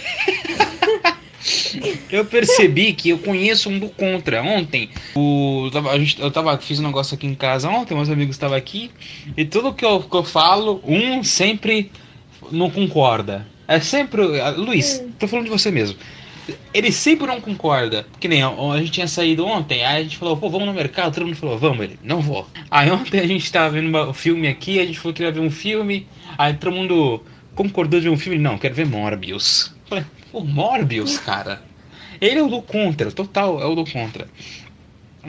Eu 2.10 2.26
percebi 2.26 2.92
que 2.92 3.10
eu 3.10 3.20
conheço 3.20 3.70
um 3.70 3.78
do 3.78 3.88
Contra. 3.90 4.42
Ontem, 4.42 4.90
o, 5.16 5.70
a 5.92 5.98
gente, 6.00 6.20
eu 6.20 6.32
tava, 6.32 6.58
fiz 6.58 6.80
um 6.80 6.84
negócio 6.84 7.14
aqui 7.14 7.28
em 7.28 7.36
casa 7.36 7.70
ontem, 7.70 7.94
meus 7.94 8.10
amigos 8.10 8.36
estavam 8.36 8.58
aqui, 8.58 8.90
e 9.38 9.46
tudo 9.46 9.72
que 9.74 9.86
eu, 9.86 10.00
que 10.02 10.16
eu 10.16 10.24
falo, 10.24 10.82
um 10.84 11.24
sempre 11.24 11.92
não 12.52 12.72
concorda. 12.72 13.46
É 13.68 13.80
sempre. 13.80 14.42
ah, 14.42 14.50
Luiz, 14.50 15.00
Hum. 15.00 15.12
tô 15.20 15.28
falando 15.28 15.46
de 15.46 15.52
você 15.52 15.70
mesmo. 15.70 16.00
Ele 16.74 16.92
sempre 16.92 17.28
não 17.28 17.40
concorda. 17.40 18.08
Que 18.20 18.28
nem 18.28 18.42
a, 18.42 18.52
gente 18.80 18.92
tinha 18.92 19.08
saído 19.08 19.46
ontem, 19.46 19.86
aí 19.86 20.00
a 20.00 20.04
gente 20.04 20.18
falou, 20.18 20.36
pô, 20.36 20.50
vamos 20.50 20.66
no 20.66 20.74
mercado, 20.74 21.14
todo 21.14 21.28
mundo 21.28 21.36
falou, 21.36 21.60
vamos, 21.60 21.84
ele, 21.84 22.00
não 22.04 22.22
vou. 22.22 22.48
Aí 22.72 22.90
ontem 22.90 23.20
a 23.20 23.28
gente 23.28 23.52
tava 23.52 23.70
vendo 23.70 23.96
o 23.96 24.14
filme 24.16 24.48
aqui, 24.48 24.80
a 24.80 24.86
gente 24.86 24.98
falou 24.98 25.14
que 25.14 25.22
ia 25.22 25.32
ver 25.32 25.42
um 25.42 25.52
filme, 25.52 26.08
aí 26.40 26.56
todo 26.56 26.72
mundo 26.72 27.24
concordou 27.56 28.00
de 28.00 28.10
um 28.10 28.18
filme, 28.18 28.38
não, 28.38 28.58
quero 28.58 28.76
ver 28.76 28.86
Morbius. 28.86 29.74
Falei, 29.88 30.06
pô, 30.32 30.42
Morbius, 30.44 31.18
cara. 31.18 31.62
Ele 32.20 32.40
é 32.40 32.44
o 32.44 32.48
do 32.48 32.62
Contra, 32.62 33.12
total, 33.12 33.62
é 33.62 33.66
o 33.66 33.76
do 33.76 33.86
Contra. 33.86 34.28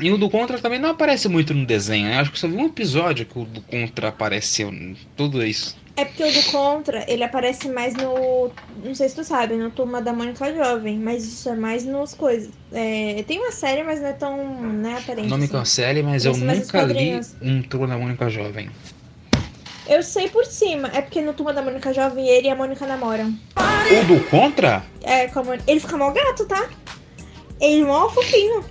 E 0.01 0.11
o 0.11 0.17
do 0.17 0.31
Contra 0.31 0.59
também 0.59 0.79
não 0.79 0.91
aparece 0.91 1.29
muito 1.29 1.53
no 1.53 1.67
desenho, 1.67 2.07
né? 2.07 2.19
Acho 2.19 2.33
que 2.33 2.39
só 2.39 2.49
vi 2.49 2.57
um 2.57 2.67
episódio 2.67 3.27
que 3.27 3.39
o 3.39 3.45
do 3.45 3.61
Contra 3.63 4.09
apareceu, 4.09 4.73
tudo 5.17 5.45
isso. 5.45 5.77
É 5.95 6.07
porque 6.07 6.25
o 6.25 6.33
do 6.33 6.43
Contra, 6.51 7.05
ele 7.07 7.23
aparece 7.23 7.69
mais 7.69 7.95
no. 7.95 8.51
Não 8.83 8.95
sei 8.95 9.11
se 9.11 9.15
tu 9.15 9.25
sabe, 9.25 9.55
no 9.57 9.71
Turma 9.71 10.01
da 10.01 10.13
Mônica 10.13 10.55
Jovem, 10.55 10.99
mas 10.99 11.25
isso 11.25 11.51
é 11.51 11.55
mais 11.55 11.85
nos 11.85 12.15
coisas. 12.15 12.51
É, 12.73 13.23
tem 13.27 13.39
uma 13.39 13.53
série, 13.53 13.83
mas 13.83 14.01
não 14.01 14.09
é 14.09 14.13
tão 14.15 14.63
né, 14.73 14.97
aparente. 14.97 15.27
O 15.27 15.31
nome 15.31 15.45
assim. 15.45 15.53
cancele, 15.53 16.03
mas 16.03 16.25
eu 16.25 16.33
os 16.33 16.39
nunca 16.39 16.83
li 16.85 17.21
um 17.43 17.63
Turma 17.63 17.89
da 17.89 17.99
Mônica 17.99 18.31
Jovem. 18.31 18.71
Eu 19.87 20.03
sei 20.03 20.29
por 20.29 20.45
cima, 20.47 20.89
é 20.95 21.03
porque 21.03 21.21
no 21.21 21.33
Turma 21.33 21.53
da 21.53 21.61
Mônica 21.63 21.93
Jovem 21.93 22.27
ele 22.29 22.47
e 22.47 22.51
a 22.51 22.55
Mônica 22.55 22.87
namoram. 22.87 23.35
O 23.57 24.05
do 24.07 24.21
Contra? 24.31 24.83
É, 25.03 25.27
com 25.29 25.41
a 25.41 25.45
Mônica- 25.45 25.65
Ele 25.71 25.81
fica 25.81 25.97
mal 25.97 26.13
gato, 26.13 26.45
tá? 26.47 26.69
Ele 27.61 27.83
é 27.83 27.85
mó 27.85 28.09
fofinho. 28.09 28.65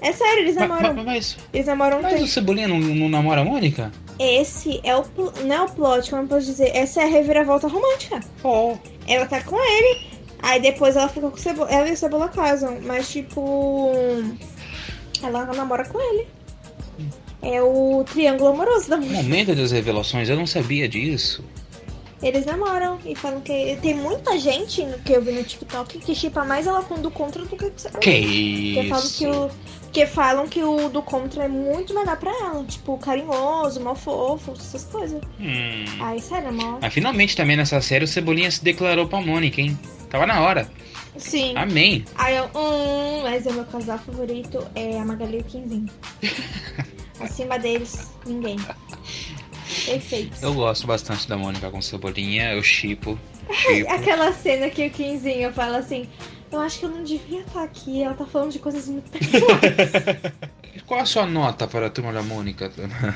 É 0.00 0.12
sério, 0.12 0.40
eles 0.44 0.54
namoram. 0.56 0.94
mas, 0.94 1.04
mas, 1.04 1.36
Eles 1.52 1.66
namoram 1.66 2.00
mas 2.02 2.22
o. 2.22 2.26
Cebolinha 2.26 2.68
não, 2.68 2.78
não 2.78 3.08
namora 3.08 3.40
a 3.40 3.44
Mônica? 3.44 3.90
Esse 4.18 4.80
é 4.84 4.94
o. 4.96 5.04
Não 5.44 5.56
é 5.56 5.62
o 5.62 5.68
plot, 5.70 6.10
como 6.10 6.22
eu 6.22 6.28
posso 6.28 6.46
dizer? 6.46 6.70
Essa 6.74 7.00
é 7.02 7.04
a 7.04 7.08
reviravolta 7.08 7.66
romântica. 7.66 8.20
Oh. 8.44 8.76
Ela 9.08 9.26
tá 9.26 9.42
com 9.42 9.56
ele. 9.56 10.06
Aí 10.40 10.60
depois 10.60 10.94
ela 10.96 11.08
fica 11.08 11.28
com 11.28 11.36
o 11.36 11.38
Cebola. 11.38 11.70
Ela 11.70 11.88
e 11.88 11.92
o 11.92 11.96
Cebola 11.96 12.28
casam. 12.28 12.78
Mas 12.82 13.10
tipo. 13.10 13.90
Ela 15.22 15.46
namora 15.46 15.84
com 15.86 15.98
ele. 16.00 16.28
É 17.42 17.62
o 17.62 18.04
triângulo 18.04 18.50
amoroso 18.50 18.88
da 18.88 18.96
Mônica. 18.96 19.22
Momento 19.22 19.54
das 19.54 19.70
revelações, 19.70 20.28
eu 20.28 20.36
não 20.36 20.46
sabia 20.46 20.88
disso. 20.88 21.44
Eles 22.20 22.44
namoram 22.46 22.98
e 23.06 23.14
falam 23.14 23.40
que 23.40 23.78
tem 23.80 23.94
muita 23.94 24.36
gente 24.38 24.82
no 24.84 24.98
que 24.98 25.12
eu 25.12 25.22
vi 25.22 25.30
no 25.30 25.44
TikTok 25.44 25.98
que 26.00 26.14
chipa 26.14 26.44
mais 26.44 26.66
ela 26.66 26.82
com 26.82 26.94
o 26.94 26.98
do 26.98 27.10
contra 27.12 27.44
do 27.44 27.56
que 27.56 27.64
o 27.64 27.72
Sebastião. 27.76 28.00
Que 28.00 28.74
Porque 28.74 28.88
falam 28.88 29.04
isso? 29.04 29.18
que 29.18 29.26
o, 29.26 29.50
que 29.92 30.06
falam 30.06 30.48
que 30.48 30.62
o 30.64 30.88
do 30.88 31.00
contra 31.00 31.44
é 31.44 31.48
muito 31.48 31.94
melhor 31.94 32.16
pra 32.16 32.32
ela. 32.32 32.64
Tipo, 32.64 32.98
carinhoso, 32.98 33.80
mal 33.80 33.94
fofo, 33.94 34.52
essas 34.52 34.84
coisas. 34.84 35.22
Hum. 35.38 35.84
Ai, 36.00 36.18
sério, 36.18 36.52
mal. 36.52 36.78
Mas 36.82 36.92
finalmente 36.92 37.36
também 37.36 37.56
nessa 37.56 37.80
série 37.80 38.04
o 38.04 38.08
Cebolinha 38.08 38.50
se 38.50 38.64
declarou 38.64 39.06
pra 39.06 39.20
Mônica, 39.20 39.60
hein? 39.60 39.78
Tava 40.10 40.26
na 40.26 40.40
hora. 40.40 40.68
Sim. 41.16 41.56
Amém. 41.56 42.04
Aí 42.16 42.36
eu, 42.36 42.44
hum, 42.46 43.22
mas 43.22 43.46
o 43.46 43.52
meu 43.52 43.64
casal 43.64 43.98
favorito 43.98 44.66
é 44.74 44.98
a 44.98 45.04
Magali 45.04 45.38
e 45.38 45.40
o 45.40 45.44
Quinzinho. 45.44 45.88
Acima 47.20 47.58
deles, 47.58 48.10
ninguém. 48.26 48.56
Perfeitos. 49.84 50.42
Eu 50.42 50.54
gosto 50.54 50.86
bastante 50.86 51.28
da 51.28 51.36
Mônica 51.36 51.70
com 51.70 51.80
Cebolinha, 51.82 52.52
eu 52.52 52.62
chipo. 52.62 53.18
Aquela 53.88 54.32
cena 54.32 54.68
que 54.70 54.86
o 54.86 54.90
Quinzinho 54.90 55.52
fala 55.52 55.78
assim: 55.78 56.08
Eu 56.50 56.60
acho 56.60 56.78
que 56.78 56.84
eu 56.86 56.90
não 56.90 57.02
devia 57.04 57.40
estar 57.40 57.62
aqui. 57.62 58.02
Ela 58.02 58.14
tá 58.14 58.24
falando 58.26 58.52
de 58.52 58.58
coisas 58.58 58.86
muito 58.88 59.10
pessoais. 59.10 59.42
Qual 60.86 61.00
a 61.00 61.04
sua 61.06 61.26
nota 61.26 61.66
para 61.66 61.86
a 61.86 61.90
turma 61.90 62.12
da 62.12 62.22
Mônica, 62.22 62.72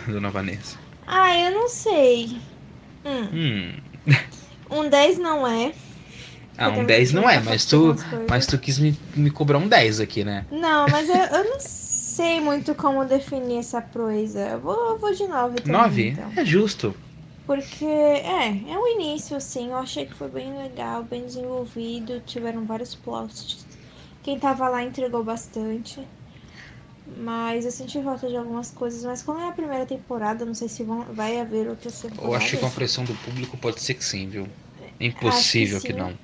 dona 0.07 0.31
Vanessa? 0.31 0.77
ah, 1.07 1.37
eu 1.39 1.51
não 1.53 1.69
sei. 1.69 2.37
Hum, 3.05 3.29
Hum. 3.33 3.73
um 4.71 4.89
10 4.89 5.19
não 5.19 5.47
é. 5.47 5.73
Ah, 6.59 6.69
um 6.69 6.75
tem 6.75 6.87
10 6.87 7.13
não 7.13 7.29
é, 7.29 7.41
mas 7.41 7.65
tu, 7.65 7.97
mas 8.29 8.47
tu 8.47 8.59
quis 8.59 8.79
me, 8.79 8.97
me 9.17 9.31
cobrar 9.31 9.59
um 9.59 9.67
10 9.67 10.01
aqui, 10.01 10.23
né? 10.23 10.47
Não, 10.51 10.87
mas 10.89 11.09
eu, 11.09 11.17
eu 11.17 11.45
não 11.45 11.59
sei 11.61 11.82
muito 12.41 12.75
como 12.75 13.05
definir 13.05 13.59
essa 13.59 13.81
proeza. 13.81 14.41
Eu 14.41 14.61
vou, 14.61 14.99
vou 14.99 15.15
de 15.15 15.27
9 15.27 15.61
também. 15.61 15.81
9? 15.81 16.09
Então. 16.09 16.33
É 16.37 16.45
justo. 16.45 16.95
Porque, 17.47 17.85
é, 17.85 18.49
é 18.49 18.79
um 18.79 18.87
início, 19.01 19.37
assim. 19.37 19.71
Eu 19.71 19.77
achei 19.77 20.07
que 20.07 20.15
foi 20.15 20.29
bem 20.29 20.57
legal, 20.57 21.03
bem 21.03 21.25
desenvolvido. 21.25 22.21
Tiveram 22.21 22.65
vários 22.65 22.95
plots. 22.95 23.67
Quem 24.23 24.39
tava 24.39 24.69
lá 24.69 24.83
entregou 24.83 25.25
bastante. 25.25 26.07
Mas 27.19 27.65
eu 27.65 27.71
senti 27.71 28.03
falta 28.03 28.29
de 28.29 28.37
algumas 28.37 28.71
coisas. 28.71 29.03
Mas 29.05 29.23
como 29.23 29.41
é 29.41 29.49
a 29.49 29.53
primeira 29.53 29.85
temporada, 29.85 30.45
não 30.45 30.55
sei 30.55 30.69
se 30.69 30.85
vão, 30.85 31.03
vai 31.13 31.41
haver 31.41 31.69
outras 31.69 32.01
temporadas. 32.01 32.31
Eu 32.31 32.35
acho 32.35 32.51
que 32.51 32.57
com 32.59 32.67
a 32.67 32.71
pressão 32.71 33.05
do 33.05 33.15
público 33.15 33.57
pode 33.57 33.81
ser 33.81 33.95
que 33.95 34.05
sim, 34.05 34.29
viu? 34.29 34.49
É 35.01 35.07
impossível 35.07 35.81
que, 35.81 35.89
que 35.89 35.93
não. 35.93 36.17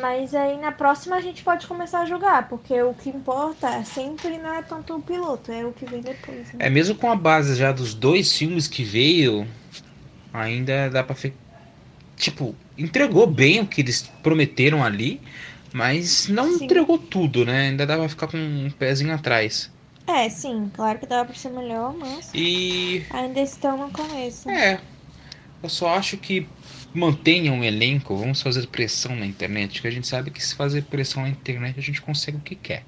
Mas 0.00 0.34
aí 0.34 0.58
na 0.58 0.72
próxima 0.72 1.16
a 1.16 1.20
gente 1.20 1.42
pode 1.42 1.66
começar 1.66 2.00
a 2.00 2.06
jogar. 2.06 2.48
Porque 2.48 2.80
o 2.82 2.94
que 2.94 3.08
importa 3.10 3.84
sempre 3.84 4.38
não 4.38 4.54
é 4.54 4.62
tanto 4.62 4.96
o 4.96 5.02
piloto, 5.02 5.52
é 5.52 5.64
o 5.64 5.72
que 5.72 5.86
vem 5.86 6.00
depois. 6.00 6.52
Né? 6.52 6.66
É 6.66 6.70
mesmo 6.70 6.94
com 6.94 7.10
a 7.10 7.16
base 7.16 7.54
já 7.54 7.72
dos 7.72 7.94
dois 7.94 8.36
filmes 8.36 8.66
que 8.68 8.82
veio, 8.82 9.46
ainda 10.32 10.88
dá 10.90 11.02
pra. 11.02 11.14
Fe... 11.14 11.32
Tipo, 12.16 12.54
entregou 12.78 13.26
bem 13.26 13.60
o 13.60 13.66
que 13.66 13.80
eles 13.80 14.02
prometeram 14.22 14.84
ali, 14.84 15.20
mas 15.72 16.28
não 16.28 16.48
Sim. 16.48 16.64
entregou 16.64 16.98
tudo, 16.98 17.44
né? 17.44 17.68
Ainda 17.68 17.86
dá 17.86 17.96
pra 17.96 18.08
ficar 18.08 18.28
com 18.28 18.38
um 18.38 18.70
pezinho 18.70 19.14
atrás. 19.14 19.70
É, 20.06 20.28
sim, 20.28 20.70
claro 20.74 20.98
que 20.98 21.06
dava 21.06 21.24
pra 21.24 21.34
ser 21.34 21.50
melhor, 21.50 21.94
mas 21.94 22.30
E. 22.34 23.02
ainda 23.10 23.40
estão 23.40 23.76
no 23.76 23.90
começo. 23.90 24.48
É. 24.50 24.78
Eu 25.62 25.68
só 25.70 25.96
acho 25.96 26.18
que 26.18 26.46
mantenham 26.94 27.58
o 27.58 27.64
elenco, 27.64 28.16
vamos 28.16 28.40
fazer 28.40 28.68
pressão 28.68 29.16
na 29.16 29.26
internet, 29.26 29.82
que 29.82 29.88
a 29.88 29.90
gente 29.90 30.06
sabe 30.06 30.30
que 30.30 30.42
se 30.42 30.54
fazer 30.54 30.82
pressão 30.82 31.22
na 31.22 31.28
internet 31.28 31.78
a 31.78 31.82
gente 31.82 32.00
consegue 32.00 32.36
o 32.36 32.40
que 32.40 32.54
quer. 32.54 32.84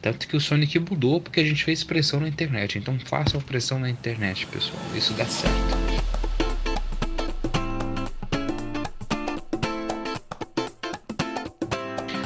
Tanto 0.00 0.26
que 0.26 0.34
o 0.34 0.40
Sonic 0.40 0.78
mudou 0.80 1.20
porque 1.20 1.38
a 1.38 1.44
gente 1.44 1.62
fez 1.62 1.84
pressão 1.84 2.18
na 2.18 2.26
internet. 2.26 2.76
Então 2.76 2.98
façam 2.98 3.40
pressão 3.40 3.78
na 3.78 3.88
internet, 3.88 4.46
pessoal. 4.46 4.82
Isso 4.96 5.12
dá 5.12 5.24
certo. 5.26 6.02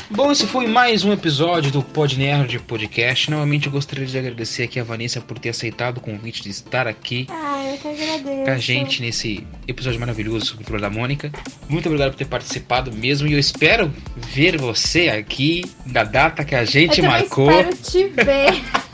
Bom, 0.08 0.32
esse 0.32 0.46
foi 0.46 0.66
mais 0.66 1.04
um 1.04 1.12
episódio 1.12 1.70
do 1.70 1.82
Pod 1.82 2.18
Nerd 2.18 2.58
Podcast. 2.60 3.30
Novamente 3.30 3.68
gostaria 3.68 4.06
de 4.06 4.16
agradecer 4.16 4.62
aqui 4.62 4.80
a 4.80 4.84
Vanessa 4.84 5.20
por 5.20 5.38
ter 5.38 5.50
aceitado 5.50 5.98
o 5.98 6.00
convite 6.00 6.42
de 6.42 6.48
estar 6.48 6.86
aqui 6.86 7.26
Ah, 7.28 7.45
eu 7.76 7.94
que 7.94 8.02
agradeço. 8.02 8.44
com 8.44 8.50
a 8.50 8.58
gente 8.58 9.02
nesse 9.02 9.46
episódio 9.66 10.00
maravilhoso 10.00 10.46
sobre 10.46 10.64
o 10.64 10.66
Turma 10.66 10.80
da 10.80 10.90
Mônica. 10.90 11.30
Muito 11.68 11.86
obrigado 11.86 12.12
por 12.12 12.18
ter 12.18 12.26
participado 12.26 12.92
mesmo 12.92 13.28
e 13.28 13.32
eu 13.32 13.38
espero 13.38 13.92
ver 14.16 14.56
você 14.56 15.08
aqui 15.08 15.64
na 15.84 16.04
data 16.04 16.44
que 16.44 16.54
a 16.54 16.64
gente 16.64 17.00
eu 17.00 17.06
marcou. 17.06 17.50
espero 17.50 17.76
te 17.76 18.08
ver. 18.08 18.62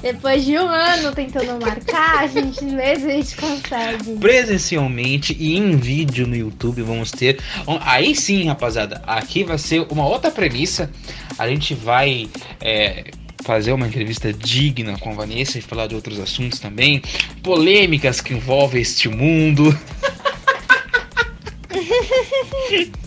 Depois 0.00 0.44
de 0.44 0.56
um 0.56 0.68
ano 0.68 1.12
tentando 1.12 1.60
marcar, 1.60 2.20
a 2.20 2.26
gente 2.28 2.60
se 2.60 2.80
a 2.80 2.94
gente 2.94 3.36
consegue. 3.36 4.16
Presencialmente 4.18 5.36
e 5.38 5.56
em 5.56 5.76
vídeo 5.76 6.24
no 6.26 6.36
YouTube 6.36 6.82
vamos 6.82 7.10
ter. 7.10 7.40
Aí 7.80 8.14
sim, 8.14 8.46
rapaziada, 8.46 9.02
aqui 9.04 9.42
vai 9.42 9.58
ser 9.58 9.84
uma 9.90 10.06
outra 10.06 10.30
premissa. 10.30 10.88
A 11.36 11.48
gente 11.48 11.74
vai 11.74 12.28
é, 12.60 13.10
fazer 13.42 13.72
uma 13.72 13.86
entrevista 13.86 14.32
digna 14.32 14.98
com 14.98 15.10
a 15.10 15.14
Vanessa 15.14 15.58
e 15.58 15.62
falar 15.62 15.86
de 15.86 15.94
outros 15.94 16.18
assuntos 16.18 16.58
também. 16.58 17.02
Polêmicas 17.42 18.20
que 18.20 18.34
envolvem 18.34 18.82
este 18.82 19.08
mundo. 19.08 19.76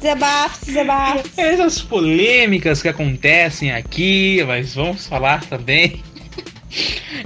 Desabafo, 0.00 0.66
desabafo. 0.66 1.28
Essas 1.36 1.80
polêmicas 1.80 2.82
que 2.82 2.88
acontecem 2.88 3.72
aqui, 3.72 4.44
mas 4.46 4.74
vamos 4.74 5.06
falar 5.06 5.44
também. 5.46 6.02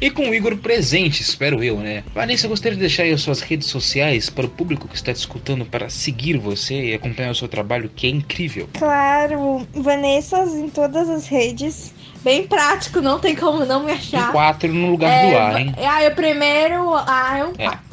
E 0.00 0.10
com 0.10 0.30
o 0.30 0.34
Igor 0.34 0.56
presente, 0.56 1.20
espero 1.20 1.62
eu, 1.62 1.78
né? 1.78 2.04
Vanessa, 2.14 2.46
eu 2.46 2.50
gostaria 2.50 2.76
de 2.76 2.80
deixar 2.80 3.02
aí 3.02 3.12
as 3.12 3.20
suas 3.20 3.40
redes 3.40 3.68
sociais 3.68 4.30
para 4.30 4.46
o 4.46 4.48
público 4.48 4.88
que 4.88 4.94
está 4.94 5.12
te 5.12 5.16
escutando 5.16 5.66
para 5.66 5.90
seguir 5.90 6.38
você 6.38 6.90
e 6.90 6.94
acompanhar 6.94 7.32
o 7.32 7.34
seu 7.34 7.48
trabalho, 7.48 7.90
que 7.94 8.06
é 8.06 8.10
incrível. 8.10 8.68
Claro, 8.78 9.66
Vanessas 9.74 10.54
em 10.54 10.68
todas 10.68 11.08
as 11.08 11.26
redes. 11.26 11.92
Bem 12.22 12.46
prático, 12.46 13.00
não 13.00 13.18
tem 13.18 13.34
como 13.34 13.64
não 13.64 13.84
me 13.84 13.92
Um 13.92 13.94
achar. 13.94 14.32
4 14.32 14.72
no 14.72 14.90
lugar 14.90 15.26
do 15.26 15.38
A, 15.38 15.60
hein? 15.60 15.74
Ah, 15.78 16.06
o 16.06 16.14
primeiro 16.14 16.94
A 16.94 17.38
é 17.38 17.44
um 17.44 17.52
É. 17.58 17.64
4. 17.64 17.90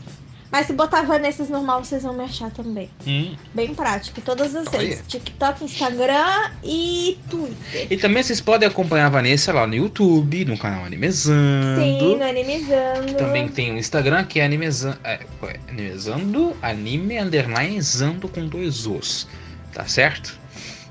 Mas 0.49 0.65
se 0.67 0.73
botar 0.73 1.01
Vanessas 1.01 1.49
normal, 1.49 1.83
vocês 1.83 2.03
vão 2.03 2.13
me 2.13 2.23
achar 2.23 2.49
também. 2.51 2.89
Hum. 3.05 3.35
Bem 3.53 3.75
prático, 3.75 4.21
todas 4.21 4.55
as 4.55 4.65
Olha. 4.67 4.79
redes. 4.79 5.03
TikTok, 5.07 5.63
Instagram 5.63 6.51
e 6.63 7.19
Twitter. 7.29 7.87
E 7.89 7.97
também 7.97 8.23
vocês 8.23 8.39
podem 8.39 8.67
acompanhar 8.67 9.07
a 9.07 9.09
Vanessa 9.09 9.51
lá 9.51 9.67
no 9.67 9.75
YouTube, 9.75 10.45
no 10.45 10.57
canal 10.57 10.85
Animezando. 10.85 11.81
Sim, 11.81 12.15
no 12.15 12.23
Animizando. 12.23 13.13
Também 13.17 13.49
tem 13.49 13.73
o 13.73 13.77
Instagram 13.77 14.23
que 14.23 14.39
é 14.39 14.45
Animezando, 14.45 14.97
é, 15.03 15.19
é, 15.43 15.59
Animezando, 15.67 16.55
anime 16.61 17.19
underline 17.19 17.81
zando 17.81 18.29
com 18.29 18.47
dois 18.47 18.85
os, 18.85 19.27
tá 19.73 19.85
certo? 19.85 20.39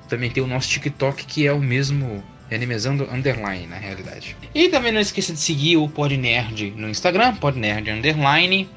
Também 0.07 0.31
tem 0.31 0.43
o 0.43 0.47
nosso 0.47 0.69
TikTok 0.69 1.25
que 1.25 1.47
é 1.47 1.53
o 1.53 1.61
mesmo 1.61 2.23
é 2.33 2.36
Animezando 2.51 3.09
underline 3.13 3.67
na 3.67 3.77
realidade. 3.77 4.37
E 4.55 4.69
também 4.69 4.93
não 4.93 5.01
esqueça 5.01 5.33
de 5.33 5.41
seguir 5.41 5.77
o 5.77 5.89
Podnerd 5.89 6.73
no 6.77 6.89
Instagram, 6.89 7.35
Podnerd 7.37 7.91
underline. 7.91 8.69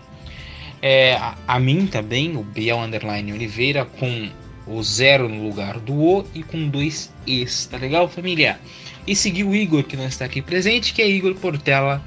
É, 0.81 1.13
a, 1.15 1.35
a 1.47 1.59
mim 1.59 1.85
também, 1.85 2.35
o 2.35 2.43
Biel 2.43 2.79
underline 2.79 3.31
Oliveira 3.33 3.85
com 3.85 4.29
o 4.65 4.81
zero 4.83 5.27
no 5.27 5.43
lugar 5.43 5.79
do 5.79 5.93
O 5.93 6.27
e 6.33 6.43
com 6.43 6.67
dois 6.69 7.11
Es, 7.27 7.65
tá 7.65 7.77
legal 7.77 8.07
família? 8.07 8.59
E 9.05 9.15
seguir 9.15 9.43
o 9.43 9.55
Igor 9.55 9.83
que 9.83 9.97
não 9.97 10.05
está 10.05 10.25
aqui 10.25 10.41
presente, 10.41 10.93
que 10.93 11.01
é 11.01 11.09
Igor 11.09 11.33
Portela 11.35 12.03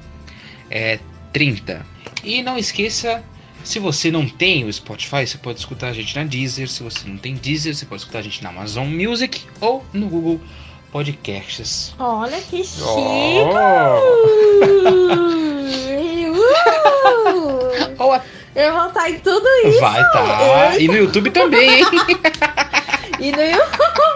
é, 0.71 0.99
30. 1.33 1.85
E 2.23 2.41
não 2.41 2.57
esqueça, 2.57 3.23
se 3.63 3.79
você 3.79 4.09
não 4.09 4.27
tem 4.27 4.63
o 4.63 4.71
Spotify, 4.71 5.27
você 5.27 5.37
pode 5.37 5.59
escutar 5.59 5.89
a 5.89 5.93
gente 5.93 6.15
na 6.15 6.23
Deezer. 6.23 6.69
Se 6.69 6.81
você 6.81 7.07
não 7.07 7.17
tem 7.17 7.35
Deezer, 7.35 7.75
você 7.75 7.85
pode 7.85 8.01
escutar 8.01 8.19
a 8.19 8.21
gente 8.21 8.41
na 8.41 8.49
Amazon 8.49 8.87
Music 8.87 9.41
ou 9.59 9.85
no 9.93 10.07
Google 10.07 10.41
Podcasts. 10.93 11.95
Olha 11.97 12.39
que 12.39 12.63
chique! 12.63 12.83
Oh! 17.25 17.97
Uh! 17.97 18.03
Ou 18.03 18.13
a- 18.13 18.21
Eu 18.55 18.73
vou 18.73 18.87
estar 18.87 19.09
em 19.09 19.17
tudo 19.19 19.47
isso. 19.65 19.79
vai 19.79 19.99
tá. 20.11 20.75
E 20.77 20.87
no 20.87 20.95
YouTube 20.95 21.31
também, 21.31 21.79
hein? 21.79 21.85
E 23.19 23.31
no 23.31 23.41
YouTube. 23.41 24.12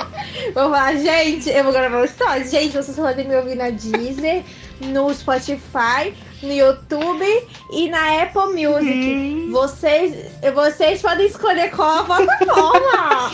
Vou 0.58 0.72
falar, 0.72 0.96
gente, 0.96 1.52
eu 1.52 1.64
vou 1.64 1.72
gravar 1.72 2.02
um 2.02 2.08
stories. 2.08 2.50
Gente, 2.50 2.76
vocês 2.76 2.98
podem 2.98 3.28
me 3.28 3.36
ouvir 3.36 3.54
na 3.54 3.70
Deezer, 3.70 4.42
no 4.82 5.14
Spotify, 5.14 6.12
no 6.42 6.52
YouTube 6.52 7.24
e 7.74 7.88
na 7.88 8.24
Apple 8.24 8.56
Music. 8.56 9.50
Vocês, 9.52 10.16
vocês 10.56 11.00
podem 11.00 11.28
escolher 11.28 11.70
qual 11.70 12.00
a 12.00 12.04
plataforma. 12.06 13.32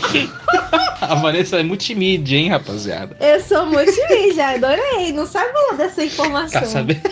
A 1.00 1.16
Vanessa 1.16 1.62
é 1.62 1.64
multimídia, 1.64 2.36
hein, 2.38 2.50
rapaziada? 2.50 3.16
eu 3.22 3.40
sou 3.40 3.68
multimídia, 3.68 4.50
adorei. 4.50 5.14
Não 5.14 5.26
sabia 5.26 5.78
dessa 5.78 6.04
informação. 6.04 6.60
Tá 6.60 6.68
sabendo? 6.68 7.10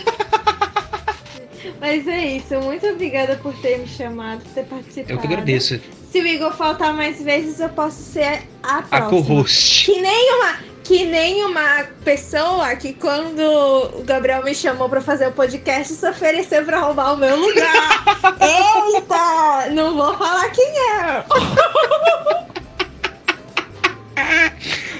Mas 1.82 2.06
é 2.06 2.36
isso. 2.36 2.54
Muito 2.60 2.86
obrigada 2.86 3.34
por 3.42 3.52
ter 3.54 3.76
me 3.78 3.88
chamado, 3.88 4.38
por 4.44 4.52
ter 4.52 4.64
participado. 4.66 5.12
Eu 5.12 5.18
que 5.18 5.26
agradeço. 5.26 5.80
Se 6.12 6.20
o 6.20 6.24
Igor 6.26 6.52
faltar 6.52 6.94
mais 6.94 7.20
vezes, 7.20 7.58
eu 7.58 7.68
posso 7.70 8.00
ser 8.00 8.42
a 8.62 8.78
A 8.78 8.82
próxima. 8.82 9.10
co-host. 9.10 9.86
Que 9.90 10.00
nem 10.00 10.32
uma, 10.36 10.54
que 10.84 11.04
nem 11.06 11.44
uma 11.44 11.84
pessoa 12.04 12.76
que 12.76 12.92
quando 12.94 13.40
o 13.40 14.04
Gabriel 14.04 14.44
me 14.44 14.54
chamou 14.54 14.88
pra 14.88 15.00
fazer 15.00 15.26
o 15.26 15.32
podcast 15.32 15.92
se 15.94 16.08
ofereceu 16.08 16.64
pra 16.64 16.78
roubar 16.78 17.14
o 17.14 17.16
meu 17.16 17.34
lugar. 17.36 18.04
Eita! 18.94 19.70
Não 19.72 19.96
vou 19.96 20.16
falar 20.16 20.50
quem 20.50 20.68
é. 20.68 21.24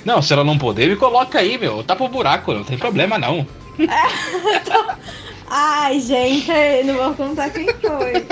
Não, 0.04 0.20
se 0.20 0.32
ela 0.32 0.42
não 0.42 0.58
poder, 0.58 0.88
me 0.88 0.96
coloca 0.96 1.38
aí, 1.38 1.56
meu. 1.56 1.84
Tá 1.84 1.94
pro 1.94 2.08
buraco, 2.08 2.52
não 2.52 2.64
tem 2.64 2.76
problema 2.76 3.18
não. 3.18 3.46
Ai, 5.54 6.00
gente, 6.00 6.50
não 6.86 6.94
vou 6.94 7.14
contar 7.14 7.50
quem 7.50 7.66
foi. 7.66 8.24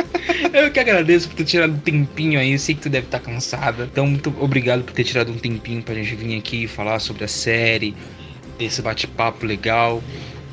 Eu 0.54 0.72
que 0.72 0.80
agradeço 0.80 1.28
por 1.28 1.34
ter 1.34 1.44
tirado 1.44 1.74
um 1.74 1.78
tempinho 1.78 2.40
aí. 2.40 2.52
Eu 2.52 2.58
sei 2.58 2.74
que 2.74 2.80
tu 2.80 2.88
deve 2.88 3.08
estar 3.08 3.18
cansada. 3.18 3.86
Então, 3.92 4.06
muito 4.06 4.34
obrigado 4.40 4.82
por 4.82 4.94
ter 4.94 5.04
tirado 5.04 5.30
um 5.30 5.36
tempinho 5.36 5.82
pra 5.82 5.94
gente 5.94 6.14
vir 6.14 6.38
aqui 6.38 6.66
falar 6.66 6.98
sobre 6.98 7.24
a 7.24 7.28
série, 7.28 7.94
esse 8.58 8.80
bate-papo 8.80 9.44
legal. 9.44 10.02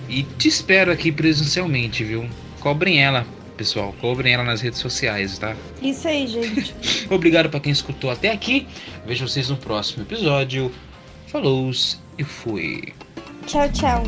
E 0.09 0.23
te 0.23 0.49
espero 0.49 0.91
aqui 0.91 1.09
presencialmente, 1.09 2.03
viu? 2.03 2.27
Cobrem 2.59 3.01
ela, 3.01 3.25
pessoal. 3.55 3.95
Cobrem 4.01 4.33
ela 4.33 4.43
nas 4.43 4.59
redes 4.59 4.79
sociais, 4.79 5.37
tá? 5.37 5.55
Isso 5.81 6.05
aí, 6.05 6.27
gente. 6.27 6.75
Obrigado 7.09 7.49
pra 7.49 7.61
quem 7.61 7.71
escutou 7.71 8.11
até 8.11 8.29
aqui. 8.29 8.67
Vejo 9.05 9.25
vocês 9.25 9.47
no 9.47 9.55
próximo 9.55 10.03
episódio. 10.03 10.69
Falou 11.27 11.71
e 12.17 12.25
fui. 12.25 12.93
Tchau, 13.45 13.71
tchau. 13.71 14.03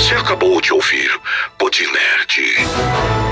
Você 0.00 0.14
acabou 0.14 0.62
de 0.62 0.72
ouvir 0.72 1.10
Podnerd. 1.58 3.29